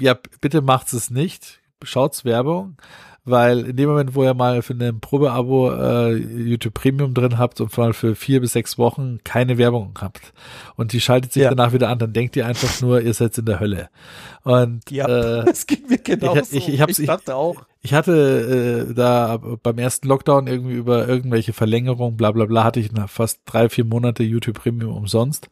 [0.00, 1.60] ja, bitte macht's es nicht.
[1.82, 2.76] Schaut's Werbung
[3.24, 7.60] weil in dem Moment, wo ihr mal für ein Probeabo äh, YouTube Premium drin habt
[7.60, 10.32] und mal für vier bis sechs Wochen keine Werbung habt
[10.76, 11.50] und die schaltet sich ja.
[11.50, 13.88] danach wieder an, dann denkt ihr einfach nur, ihr seid in der Hölle.
[14.42, 17.62] Und ja, äh, das geht mir genau ich, ich, ich, hab's, ich dachte auch.
[17.80, 22.80] Ich hatte äh, da beim ersten Lockdown irgendwie über irgendwelche Verlängerungen, bla bla bla, hatte
[22.80, 25.48] ich fast drei, vier Monate YouTube Premium umsonst.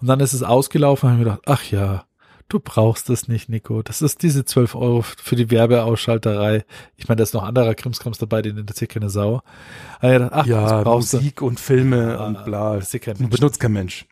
[0.00, 2.04] Und dann ist es ausgelaufen und habe mir gedacht, ach ja,
[2.48, 3.82] Du brauchst es nicht, Nico.
[3.82, 6.64] Das ist diese 12 Euro für die Werbeausschalterei.
[6.96, 9.42] Ich meine, da ist noch anderer Krimskrams dabei, den interessiert keine Sau.
[10.00, 11.46] Dachte, ach, ja, Musik du.
[11.46, 12.76] und Filme ah, und bla.
[12.76, 14.06] Das benutzt kein Mensch.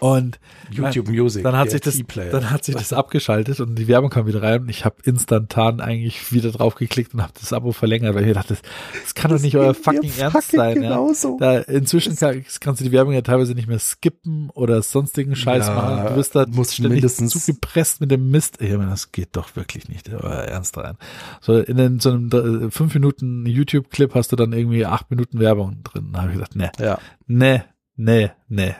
[0.00, 0.38] Und
[0.70, 1.42] YouTube Music.
[1.42, 4.62] Dann hat sich das, dann hat sich das abgeschaltet und die Werbung kam wieder rein
[4.62, 8.34] und ich habe instantan eigentlich wieder drauf geklickt und habe das Abo verlängert, weil ich
[8.34, 8.62] dachte, das,
[9.02, 10.74] das kann das doch nicht euer fucking Ernst sein.
[10.74, 11.38] Genauso.
[11.40, 11.60] Ja.
[11.60, 15.68] Da, inzwischen kann, kannst du die Werbung ja teilweise nicht mehr skippen oder sonstigen Scheiß
[15.68, 16.06] ja, machen.
[16.08, 18.60] Du wirst da muss ständig mindestens zugepresst mit dem Mist.
[18.60, 20.96] Ich meine, das geht doch wirklich nicht, euer Ernst rein.
[21.40, 25.82] So in den, so einem fünf Minuten YouTube-Clip hast du dann irgendwie acht Minuten Werbung
[25.82, 26.10] drin.
[26.12, 26.98] Da habe ich gedacht, ne, ja.
[27.26, 27.64] ne,
[27.98, 28.74] ne, ne.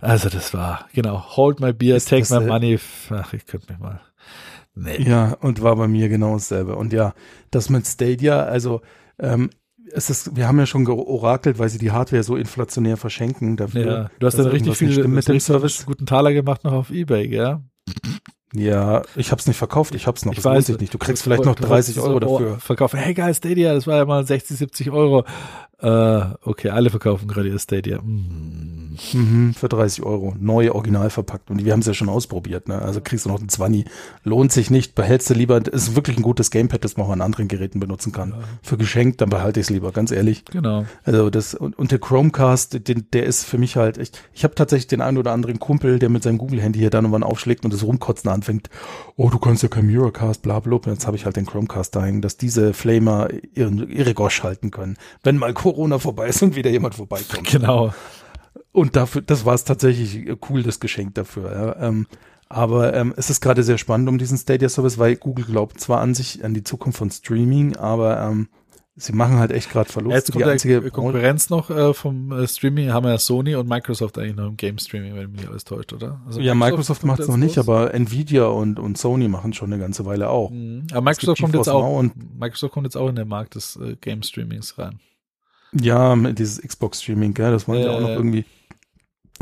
[0.00, 2.78] Also das war, genau, hold my beer, ist take my money.
[3.10, 4.00] Ach, ich könnte mich mal.
[4.74, 5.02] Nee.
[5.02, 6.76] Ja, und war bei mir genau dasselbe.
[6.76, 7.14] Und ja,
[7.50, 8.80] das mit Stadia, also
[9.18, 9.50] ähm,
[9.92, 13.56] es ist, wir haben ja schon georakelt, weil sie die Hardware so inflationär verschenken.
[13.56, 15.86] Dafür, ja, du hast dann richtig viel mit dem Service.
[15.86, 17.62] Guten Taler gemacht noch auf Ebay, ja?
[18.54, 20.32] Ja, ich hab's nicht verkauft, ich hab's noch.
[20.32, 20.94] Ich das weiß ich nicht.
[20.94, 22.58] Du kriegst vielleicht noch 30 Euro dafür.
[22.58, 22.98] Verkaufen.
[22.98, 25.24] Hey geil, Stadia, das war ja mal 60, 70 Euro.
[25.80, 28.00] Äh, okay, alle verkaufen gerade ihr Stadia.
[29.12, 29.18] Mm.
[29.18, 30.34] Mhm, für 30 Euro.
[30.38, 31.50] Neu, original verpackt.
[31.50, 32.68] Und wir haben es ja schon ausprobiert.
[32.68, 32.80] Ne?
[32.80, 33.86] Also kriegst du noch einen 20.
[34.24, 34.94] Lohnt sich nicht.
[34.94, 35.64] Behältst du lieber.
[35.66, 38.30] Ist wirklich ein gutes Gamepad, das man auch an anderen Geräten benutzen kann.
[38.30, 38.38] Ja.
[38.62, 40.44] Für geschenkt, dann behalte ich es lieber, ganz ehrlich.
[40.46, 40.86] Genau.
[41.04, 44.22] Also das, und, und der Chromecast, den, der ist für mich halt echt.
[44.32, 47.12] Ich habe tatsächlich den einen oder anderen Kumpel, der mit seinem Google-Handy hier dann und
[47.12, 48.70] wann aufschlägt und das Rumkotzen anfängt.
[49.16, 50.68] Oh, du kannst ja kein Mirrorcast, bla bla.
[50.86, 54.70] Jetzt habe ich halt den Chromecast da hängen, dass diese Flamer ihren, ihre Gosch halten
[54.70, 54.96] können.
[55.22, 57.48] Wenn mal Corona vorbei ist und wieder jemand vorbeikommt.
[57.58, 57.92] Genau.
[58.78, 61.52] Und dafür, das war es tatsächlich cool, das Geschenk dafür.
[61.52, 61.88] Ja.
[61.88, 62.06] Ähm,
[62.48, 66.00] aber ähm, es ist gerade sehr spannend um diesen Stadia Service, weil Google glaubt zwar
[66.00, 68.48] an sich, an die Zukunft von Streaming, aber ähm,
[68.94, 70.16] sie machen halt echt gerade Verluste.
[70.16, 74.16] Jetzt kommt die einzige Konkurrenz noch äh, vom äh, Streaming, haben ja Sony und Microsoft
[74.16, 76.20] eigentlich noch im Game Streaming, wenn mich alles täuscht, oder?
[76.26, 79.72] Also ja, Microsoft, Microsoft macht es noch nicht, aber Nvidia und, und Sony machen schon
[79.72, 80.50] eine ganze Weile auch.
[80.50, 80.86] Mhm.
[80.92, 83.96] Aber Microsoft kommt jetzt auch und Microsoft kommt jetzt auch in den Markt des äh,
[84.00, 85.00] Game Streamings rein.
[85.72, 88.46] Ja, dieses Xbox-Streaming, gell, das wollen äh, ja auch noch irgendwie.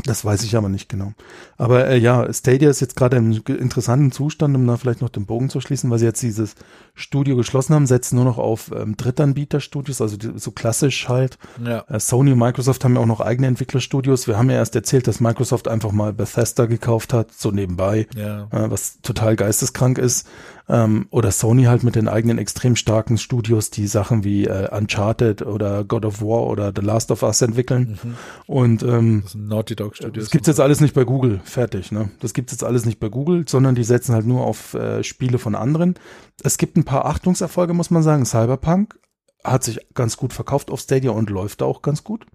[0.03, 1.13] Das weiß ich aber nicht genau.
[1.57, 5.25] Aber äh, ja, Stadia ist jetzt gerade im interessanten Zustand, um da vielleicht noch den
[5.25, 6.55] Bogen zu schließen, weil sie jetzt dieses
[6.93, 11.39] Studio geschlossen haben, setzen nur noch auf ähm, Drittanbieterstudios, also die, so klassisch halt.
[11.63, 11.83] Ja.
[11.89, 14.27] Äh, Sony und Microsoft haben ja auch noch eigene Entwicklerstudios.
[14.27, 18.43] Wir haben ja erst erzählt, dass Microsoft einfach mal Bethesda gekauft hat, so nebenbei, ja.
[18.51, 20.27] äh, was total geisteskrank ist.
[20.69, 25.41] Ähm, oder Sony halt mit den eigenen extrem starken Studios, die Sachen wie äh, Uncharted
[25.41, 27.97] oder God of War oder The Last of Us entwickeln.
[28.03, 28.13] Mhm.
[28.47, 30.25] Und ähm, das sind Naughty Dog Studios.
[30.25, 31.91] Das gibt's jetzt alles nicht bei Google, fertig.
[31.91, 32.11] Ne?
[32.19, 35.39] Das gibt's jetzt alles nicht bei Google, sondern die setzen halt nur auf äh, Spiele
[35.39, 35.95] von anderen.
[36.43, 38.25] Es gibt ein paar Achtungserfolge, muss man sagen.
[38.25, 38.95] Cyberpunk
[39.43, 42.25] hat sich ganz gut verkauft auf Stadia und läuft auch ganz gut.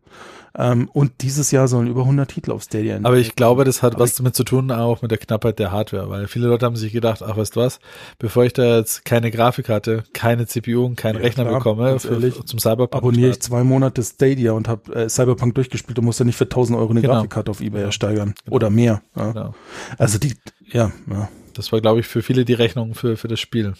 [0.57, 3.95] Ähm, und dieses Jahr sollen über 100 Titel auf Stadia Aber ich glaube, das hat
[3.95, 6.77] Aber was damit zu tun, auch mit der Knappheit der Hardware, weil viele Leute haben
[6.77, 7.81] sich gedacht, ach, weißt du was,
[8.19, 12.45] bevor ich da jetzt keine Grafikkarte, keine CPU und keinen ja, Rechner klar, bekomme für,
[12.45, 13.03] zum Cyberpunk.
[13.03, 16.45] Abonniere ich zwei Monate Stadia und habe äh, Cyberpunk durchgespielt und muss ja nicht für
[16.45, 17.15] 1000 Euro eine genau.
[17.15, 18.35] Grafikkarte auf Ebay ersteigern.
[18.45, 18.57] Genau.
[18.57, 19.01] Oder mehr.
[19.17, 19.33] Ja.
[19.33, 19.55] Genau.
[19.97, 20.35] Also die,
[20.67, 21.29] ja, ja.
[21.55, 23.75] Das war, glaube ich, für viele die Rechnung für, für das Spiel.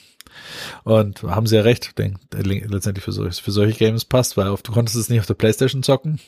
[0.85, 4.63] Und haben sie ja recht, denk, letztendlich für, solche, für solche Games passt, weil auf,
[4.63, 6.21] du konntest es nicht auf der Playstation zocken.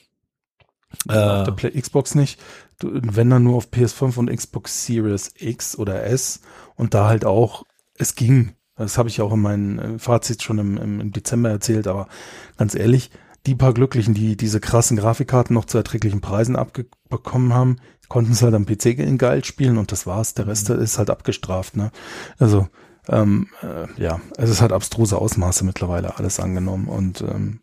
[1.09, 2.41] Äh, auf der Play Xbox nicht.
[2.79, 6.41] Du, wenn dann nur auf PS5 und Xbox Series X oder S
[6.77, 7.65] und da halt auch,
[7.97, 8.55] es ging.
[8.77, 12.09] Das habe ich auch in meinem äh, Fazit schon im, im Dezember erzählt, aber
[12.57, 13.11] ganz ehrlich,
[13.47, 17.77] die paar Glücklichen, die diese krassen Grafikkarten noch zu erträglichen Preisen abbekommen haben,
[18.09, 20.35] konnten es halt am PC in geil spielen und das war's.
[20.35, 20.81] Der Rest mhm.
[20.81, 21.77] ist halt abgestraft.
[21.77, 21.91] Ne?
[22.39, 22.69] Also
[23.09, 27.61] ähm, äh, ja, es ist halt abstruse Ausmaße mittlerweile alles angenommen und ähm,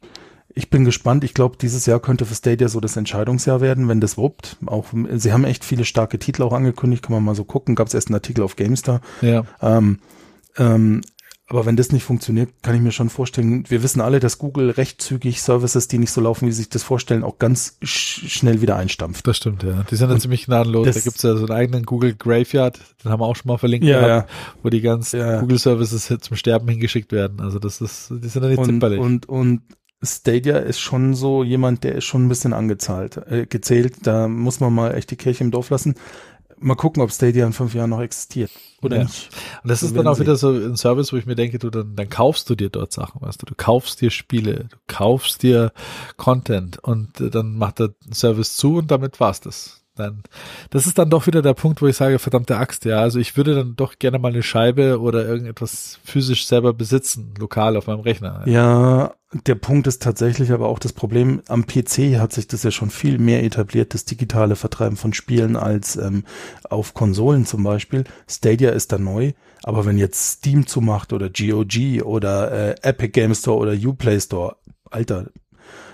[0.54, 1.24] ich bin gespannt.
[1.24, 4.58] Ich glaube, dieses Jahr könnte für Stadia so das Entscheidungsjahr werden, wenn das wuppt.
[4.66, 7.04] Auch, sie haben echt viele starke Titel auch angekündigt.
[7.04, 7.76] Kann man mal so gucken.
[7.76, 9.02] Gab es erst einen Artikel auf GameStar.
[9.22, 9.46] Ja.
[9.62, 10.00] Ähm,
[10.58, 11.02] ähm,
[11.52, 14.70] aber wenn das nicht funktioniert, kann ich mir schon vorstellen, wir wissen alle, dass Google
[14.70, 18.30] recht zügig Services, die nicht so laufen, wie sie sich das vorstellen, auch ganz sch
[18.30, 19.28] schnell wieder einstampft.
[19.28, 19.84] Das stimmt, ja.
[19.92, 20.88] Die sind ja ziemlich gnadenlos.
[20.88, 23.86] Da gibt's ja so einen eigenen Google Graveyard, den haben wir auch schon mal verlinkt,
[23.86, 24.36] ja, gehabt, ja.
[24.64, 25.42] wo die ganzen ja.
[25.42, 27.42] Google Services zum Sterben hingeschickt werden.
[27.42, 29.00] Also das ist, die sind ja nicht und, zimperlich.
[29.02, 29.62] Und, und
[30.04, 34.08] Stadia ist schon so jemand, der ist schon ein bisschen angezahlt, äh, gezählt.
[34.08, 35.96] Da muss man mal echt die Kirche im Dorf lassen.
[36.62, 38.52] Mal gucken, ob Stadia in fünf Jahren noch existiert
[38.82, 39.04] oder Ja.
[39.04, 39.30] nicht.
[39.64, 41.96] Und das ist dann auch wieder so ein Service, wo ich mir denke, du, dann,
[41.96, 45.74] dann kaufst du dir dort Sachen, weißt du, du kaufst dir Spiele, du kaufst dir
[46.18, 49.81] Content und äh, dann macht der Service zu und damit war's das.
[50.02, 50.24] Dann,
[50.70, 53.38] das ist dann doch wieder der Punkt, wo ich sage, verdammte Axt, ja, also ich
[53.38, 58.02] würde dann doch gerne mal eine Scheibe oder irgendetwas physisch selber besitzen, lokal auf meinem
[58.02, 58.44] Rechner.
[58.46, 62.72] Ja, der Punkt ist tatsächlich aber auch das Problem, am PC hat sich das ja
[62.72, 66.26] schon viel mehr etabliert, das digitale Vertreiben von Spielen als ähm,
[66.70, 68.04] auf Konsolen zum Beispiel.
[68.28, 69.32] Stadia ist da neu,
[69.64, 74.58] aber wenn jetzt Steam zumacht oder GOG oder äh, Epic Game Store oder Uplay Store,
[74.90, 75.28] Alter,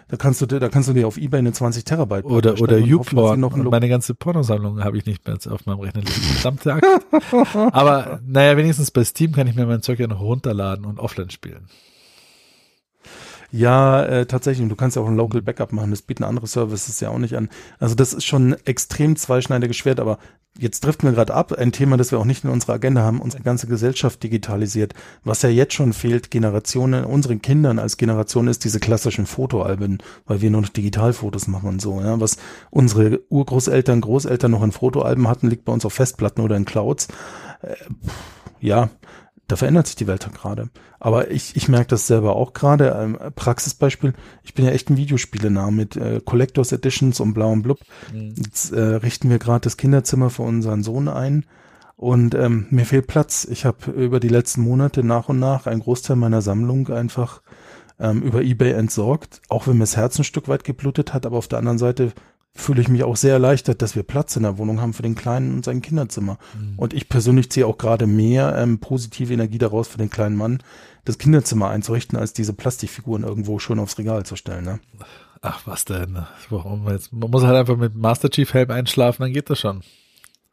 [0.09, 2.77] da kannst du dir, da kannst du dir auf EBay eine 20 Terabyte Oder, oder
[2.77, 3.39] YouPorn.
[3.69, 6.11] meine ganze Pornosammlung habe ich nicht mehr auf meinem Rechner liegen.
[6.11, 7.73] Verdammte Axt.
[7.73, 11.29] Aber naja, wenigstens bei Steam kann ich mir mein Zeug ja noch runterladen und offline
[11.29, 11.65] spielen.
[13.51, 14.67] Ja, äh, tatsächlich.
[14.67, 15.91] Du kannst ja auch ein Local Backup machen.
[15.91, 17.49] Das bieten andere Services ja auch nicht an.
[17.79, 19.99] Also das ist schon ein extrem zweischneidiges Schwert.
[20.01, 20.19] Aber
[20.59, 21.53] jetzt driften wir gerade ab.
[21.53, 23.21] Ein Thema, das wir auch nicht in unserer Agenda haben.
[23.21, 24.93] Unsere ganze Gesellschaft digitalisiert.
[25.23, 30.41] Was ja jetzt schon fehlt, Generationen, unseren Kindern als Generation ist diese klassischen Fotoalben, weil
[30.41, 32.01] wir nur noch Digitalfotos machen und so.
[32.01, 32.37] Ja, was
[32.69, 37.07] unsere Urgroßeltern, Großeltern noch in Fotoalben hatten, liegt bei uns auf Festplatten oder in Clouds.
[37.61, 37.75] Äh,
[38.59, 38.89] ja,
[39.47, 40.69] da verändert sich die Welt gerade.
[40.99, 42.97] Aber ich, ich merke das selber auch gerade.
[42.99, 47.61] Ähm, Praxisbeispiel, ich bin ja echt ein Videospielenah mit äh, Collectors Editions und blau und
[47.61, 47.79] blub.
[48.13, 51.45] Jetzt äh, richten wir gerade das Kinderzimmer für unseren Sohn ein.
[51.95, 53.47] Und ähm, mir fehlt Platz.
[53.49, 57.41] Ich habe über die letzten Monate nach und nach einen Großteil meiner Sammlung einfach
[57.99, 61.37] ähm, über Ebay entsorgt, auch wenn mir das Herz ein Stück weit geblutet hat, aber
[61.37, 62.11] auf der anderen Seite
[62.57, 65.15] fühle ich mich auch sehr erleichtert, dass wir Platz in der Wohnung haben für den
[65.15, 66.37] Kleinen und sein Kinderzimmer.
[66.75, 70.59] Und ich persönlich ziehe auch gerade mehr ähm, positive Energie daraus für den kleinen Mann,
[71.05, 74.65] das Kinderzimmer einzurichten, als diese Plastikfiguren irgendwo schon aufs Regal zu stellen.
[74.65, 74.79] Ne?
[75.41, 76.25] Ach, was denn?
[76.49, 77.13] Warum jetzt?
[77.13, 79.81] Man muss halt einfach mit Master Chief Helm einschlafen, dann geht das schon.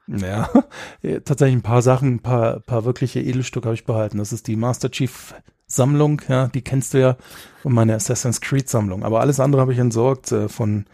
[0.06, 0.50] Ja,
[1.24, 4.18] tatsächlich ein paar Sachen, ein paar, paar wirkliche Edelstücke habe ich behalten.
[4.18, 5.34] Das ist die Master Chief
[5.66, 7.16] Sammlung, ja, die kennst du ja,
[7.62, 9.02] und meine Assassin's Creed Sammlung.
[9.02, 10.84] Aber alles andere habe ich entsorgt äh, von,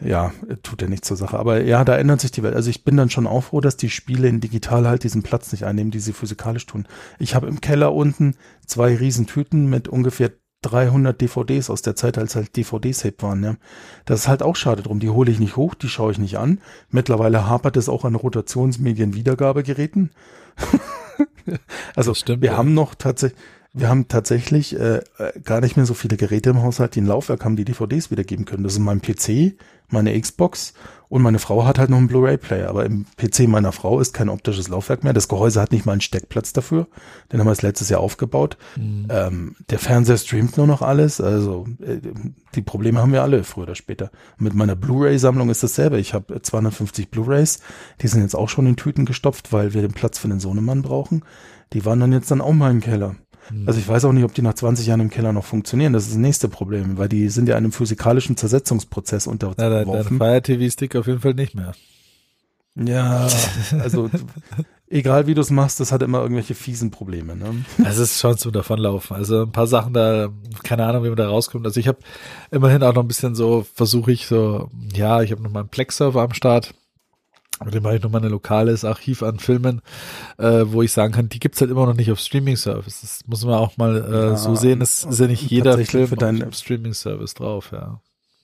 [0.00, 0.32] ja,
[0.62, 1.38] tut ja nichts zur Sache.
[1.38, 2.54] Aber ja, da ändert sich die Welt.
[2.54, 5.52] Also ich bin dann schon auch froh, dass die Spiele in digital halt diesen Platz
[5.52, 6.86] nicht einnehmen, die sie physikalisch tun.
[7.18, 8.36] Ich habe im Keller unten
[8.66, 10.30] zwei Riesentüten mit ungefähr
[10.62, 13.42] 300 DVDs aus der Zeit, als halt DVDs hip waren.
[13.42, 13.56] Ja.
[14.04, 15.00] Das ist halt auch schade drum.
[15.00, 16.60] Die hole ich nicht hoch, die schaue ich nicht an.
[16.90, 20.10] Mittlerweile hapert es auch an Rotationsmedien-Wiedergabegeräten.
[21.96, 22.56] also stimmt, wir ja.
[22.58, 23.40] haben noch tatsächlich,
[23.72, 27.06] wir haben tatsächlich äh, äh, gar nicht mehr so viele Geräte im Haushalt, die ein
[27.06, 28.64] Laufwerk haben, die DVDs wiedergeben können.
[28.64, 29.54] Das ist mein PC,
[29.88, 30.74] meine Xbox
[31.08, 32.68] und meine Frau hat halt noch einen Blu-ray-Player.
[32.68, 35.12] Aber im PC meiner Frau ist kein optisches Laufwerk mehr.
[35.12, 36.88] Das Gehäuse hat nicht mal einen Steckplatz dafür.
[37.32, 38.56] Den haben wir das letztes Jahr aufgebaut.
[39.08, 41.20] Ähm, der Fernseher streamt nur noch alles.
[41.20, 41.98] Also äh,
[42.56, 44.10] die Probleme haben wir alle früher oder später.
[44.36, 46.00] Mit meiner Blu-ray-Sammlung ist dasselbe.
[46.00, 47.60] Ich habe 250 Blu-rays.
[48.00, 50.82] Die sind jetzt auch schon in Tüten gestopft, weil wir den Platz für den Sohnemann
[50.82, 51.24] brauchen.
[51.72, 53.14] Die waren dann jetzt dann auch mal im Keller.
[53.66, 55.92] Also ich weiß auch nicht, ob die nach 20 Jahren im Keller noch funktionieren.
[55.92, 60.18] Das ist das nächste Problem, weil die sind ja einem physikalischen Zersetzungsprozess Na, dein, unterworfen.
[60.18, 61.72] Fire TV-Stick auf jeden Fall nicht mehr.
[62.76, 63.26] Ja,
[63.80, 64.08] also
[64.88, 67.36] egal wie du es machst, das hat immer irgendwelche fiesen Probleme.
[67.36, 67.64] Ne?
[67.84, 69.16] Es ist schon zum Davonlaufen.
[69.16, 70.28] Also ein paar Sachen da,
[70.62, 71.66] keine Ahnung, wie man da rauskommt.
[71.66, 71.98] Also ich habe
[72.50, 75.68] immerhin auch noch ein bisschen so, versuche ich so, ja, ich habe noch mal einen
[75.68, 76.74] Plex-Server am Start.
[77.64, 79.82] Mit dem habe ich noch mal ein lokales Archiv an Filmen,
[80.38, 83.00] äh, wo ich sagen kann, die gibt's halt immer noch nicht auf Streaming-Service.
[83.02, 84.80] Das muss man auch mal äh, Ja, so sehen.
[84.80, 88.00] Es ist ja nicht jeder Film für dein- auf Streaming-Service drauf, ja.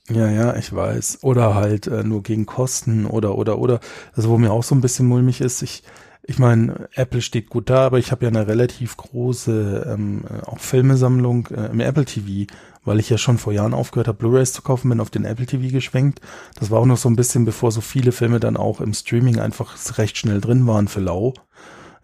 [0.08, 1.18] Ja, ja, ich weiß.
[1.22, 3.80] Oder halt äh, nur gegen Kosten oder oder oder.
[4.14, 5.82] Also wo mir auch so ein bisschen mulmig ist, ich
[6.28, 10.44] ich meine, Apple steht gut da, aber ich habe ja eine relativ große ähm, äh,
[10.46, 12.52] auch Filmesammlung äh, im Apple TV,
[12.86, 15.46] weil ich ja schon vor Jahren aufgehört habe, Blu-rays zu kaufen, bin auf den Apple
[15.46, 16.20] TV geschwenkt.
[16.58, 19.38] Das war auch noch so ein bisschen, bevor so viele Filme dann auch im Streaming
[19.38, 21.34] einfach recht schnell drin waren für lau.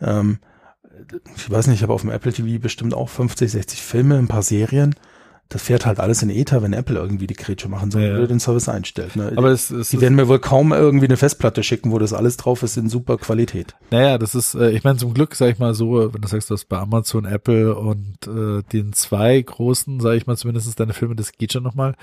[0.01, 0.39] Ähm,
[1.37, 4.29] ich weiß nicht, ich habe auf dem Apple TV bestimmt auch 50, 60 Filme, ein
[4.29, 4.95] paar Serien.
[5.53, 8.17] Das fährt halt alles in Ether, wenn Apple irgendwie die Grätsche machen soll, Ja, ja.
[8.17, 9.17] oder den Service einstellt.
[9.17, 9.33] Ne?
[9.37, 12.39] Aber es, es die werden mir wohl kaum irgendwie eine Festplatte schicken, wo das alles
[12.39, 13.75] drauf ist in super Qualität.
[13.91, 16.49] naja, das ist, äh, ich meine, zum Glück, sag ich mal so, wenn du sagst,
[16.49, 20.95] du hast bei Amazon, Apple und äh, den zwei großen, sage ich mal, zumindest deine
[20.95, 21.95] Filme, das geht schon nochmal.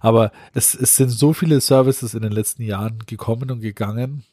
[0.00, 4.24] Aber es, es sind so viele Services in den letzten Jahren gekommen und gegangen,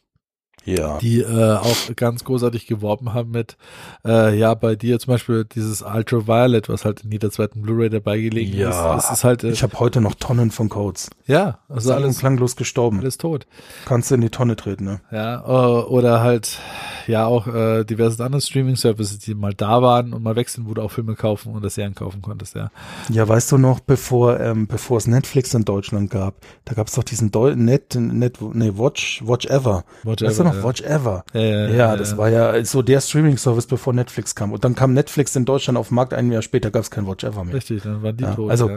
[0.66, 0.98] Ja.
[1.00, 3.58] die äh, auch ganz großartig geworben haben mit,
[4.06, 8.20] äh, ja, bei dir zum Beispiel dieses Ultraviolet, was halt in jeder zweiten Blu-ray dabei
[8.20, 9.06] gelegen Ja, ist.
[9.06, 11.10] Es ist halt, äh, ich habe heute noch Tonnen von Codes.
[11.26, 13.00] ja, Das also ist alles alles, klanglos gestorben.
[13.00, 13.46] alles tot.
[13.86, 15.02] Kannst du in die Tonne treten, ne?
[15.12, 16.60] Ja, äh, oder halt,
[17.08, 20.82] ja auch äh, diverse andere Streaming-Services, die mal da waren und mal wechseln, wo du
[20.82, 22.72] auch Filme kaufen und das Serien kaufen konntest, ja.
[23.10, 26.36] Ja, weißt du noch, bevor ähm, bevor es Netflix in Deutschland gab,
[26.66, 29.84] da gab es doch diesen Deu Net, Net, nee, Watch, Watch Ever.
[30.04, 30.64] Watch weißt du Ever, noch, ja.
[30.64, 31.26] Watch Ever?
[31.34, 34.52] Ja, ja, Ja, das war ja so der Streaming-Service, bevor Netflix kam.
[34.52, 37.08] Und dann kam Netflix in Deutschland auf den Markt, ein Jahr später gab es kein
[37.08, 37.56] Watch Ever mehr.
[37.56, 38.50] Richtig, dann waren die tot.
[38.50, 38.70] also-.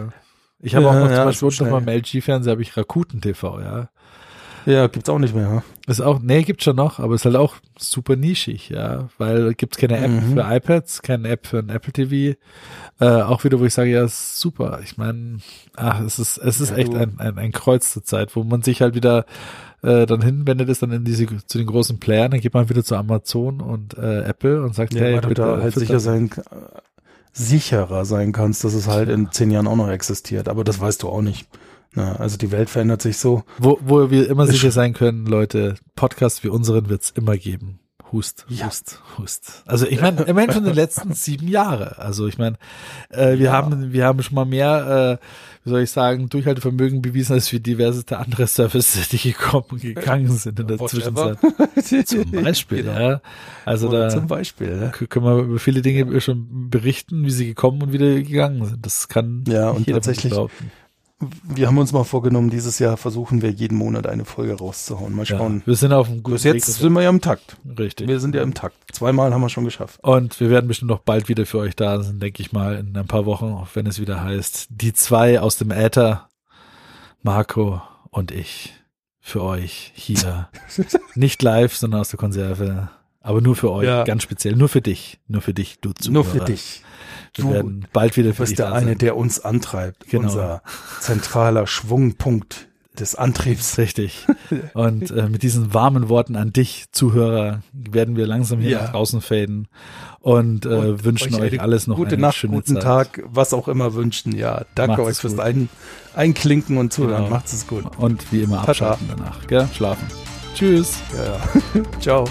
[0.59, 3.91] Ich habe auch noch zum Beispiel noch mal im LG-Fernseher habe ich Rakuten TV, ja.
[4.67, 5.49] Ja, gibt's auch nicht mehr.
[5.49, 5.63] Ja?
[5.87, 9.79] Ist auch, nee, gibt's schon noch, aber ist halt auch super nischig, ja, weil gibt's
[9.79, 10.33] keine App Mhm.
[10.35, 12.37] für iPads, keine App für ein Apple TV,
[13.01, 14.81] äh, auch wieder, wo ich sage, ja, ist super.
[14.83, 15.39] Ich meine,
[15.77, 18.63] ach, es ist, es ist Ja, echt ein, ein, ein Kreuz zur Zeit, wo man
[18.63, 19.25] sich halt wieder
[19.83, 22.83] äh, dann hinwendet, ist dann in diese zu den großen Playern, dann geht man wieder
[22.83, 26.57] zu Amazon und äh, Apple und sagt, Ja, hey, bitte, da halt sicher sein, äh,
[27.33, 30.49] sicherer sein kannst, dass es halt in zehn Jahren auch noch existiert.
[30.49, 31.47] Aber das weißt du auch nicht.
[31.95, 33.43] Na, also die Welt verändert sich so.
[33.59, 37.79] Wo, wo wir immer sicher sein können, Leute, Podcasts wie unseren wird's immer geben.
[38.13, 38.67] Hust, Ja.
[38.67, 39.65] hust, hust.
[39.67, 41.99] Also ich meine, immerhin schon die letzten sieben Jahre.
[41.99, 42.57] Also ich meine,
[43.11, 43.53] äh, wir Ja.
[43.53, 45.27] haben, wir haben schon mal mehr, äh,
[45.65, 50.31] wie soll ich sagen, Durchhaltevermögen bewiesen als für diverse andere Services, die gekommen und gegangen
[50.31, 51.37] sind in der Whatever.
[51.83, 52.07] Zwischenzeit.
[52.09, 53.01] Zum Beispiel, Genau.
[53.01, 53.21] ja.
[53.65, 54.79] Also Oder da zum Beispiel.
[54.83, 55.07] Ja.
[55.07, 58.87] können wir über viele Dinge schon berichten, wie sie gekommen und wieder gegangen sind.
[58.87, 60.71] Das kann Ja, und tatsächlich- behaupten.
[61.19, 65.15] Wir haben uns mal vorgenommen, dieses Jahr versuchen wir jeden Monat eine Folge rauszuhauen.
[65.15, 65.63] Mal Ja, schauen.
[65.65, 67.57] wir sind auf einem guten Bis jetzt sind wir ja im Takt.
[67.79, 68.07] Richtig.
[68.07, 68.77] Wir sind ja im Takt.
[68.93, 69.99] Zweimal haben wir schon geschafft.
[70.03, 72.95] Und wir werden bestimmt noch bald wieder für euch da sein, denke ich mal, in
[72.97, 76.29] ein paar Wochen, auch wenn es wieder heißt, die zwei aus dem Äther,
[77.23, 78.75] Marco und ich,
[79.21, 80.49] für euch hier.
[81.15, 82.91] Nicht live, sondern aus der Konserve.
[83.21, 84.05] Aber nur für euch, Ja.
[84.05, 86.13] ganz speziell, nur für dich, nur für dich, du Zuhörer.
[86.13, 86.83] Nur für dich.
[87.37, 90.09] Du werden bald wieder für bist der eine, der uns antreibt.
[90.09, 90.25] Genau.
[90.25, 90.63] Unser
[91.01, 92.69] zentraler Schwungpunkt
[92.99, 93.77] des Antriebs.
[93.79, 94.27] Richtig.
[94.73, 98.83] Und äh, mit diesen warmen Worten an dich, Zuhörer, werden wir langsam hier Ja.
[98.85, 99.69] nach draußen faden
[100.21, 102.83] und, äh, Und wünschen euch, eine alles noch gute eine Nacht, schöne guten Zeit.
[102.83, 104.35] Tag, was auch immer wünschen.
[104.35, 105.39] Ja, danke Macht's euch fürs.
[105.39, 105.69] Ein
[106.15, 107.25] Einklinken und Zuhören.
[107.25, 107.31] Genau.
[107.37, 107.85] Macht's es gut.
[107.99, 108.71] Und wie immer Tata.
[108.93, 109.47] abschalten danach.
[109.47, 109.69] Gell?
[109.75, 110.07] Schlafen.
[110.55, 110.97] Tschüss.
[111.15, 111.83] Ja.
[112.01, 112.25] Ciao.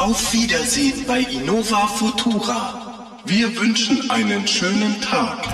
[0.00, 3.18] Auf Wiedersehen bei Innova Futura.
[3.26, 5.46] Wir wünschen einen schönen Tag.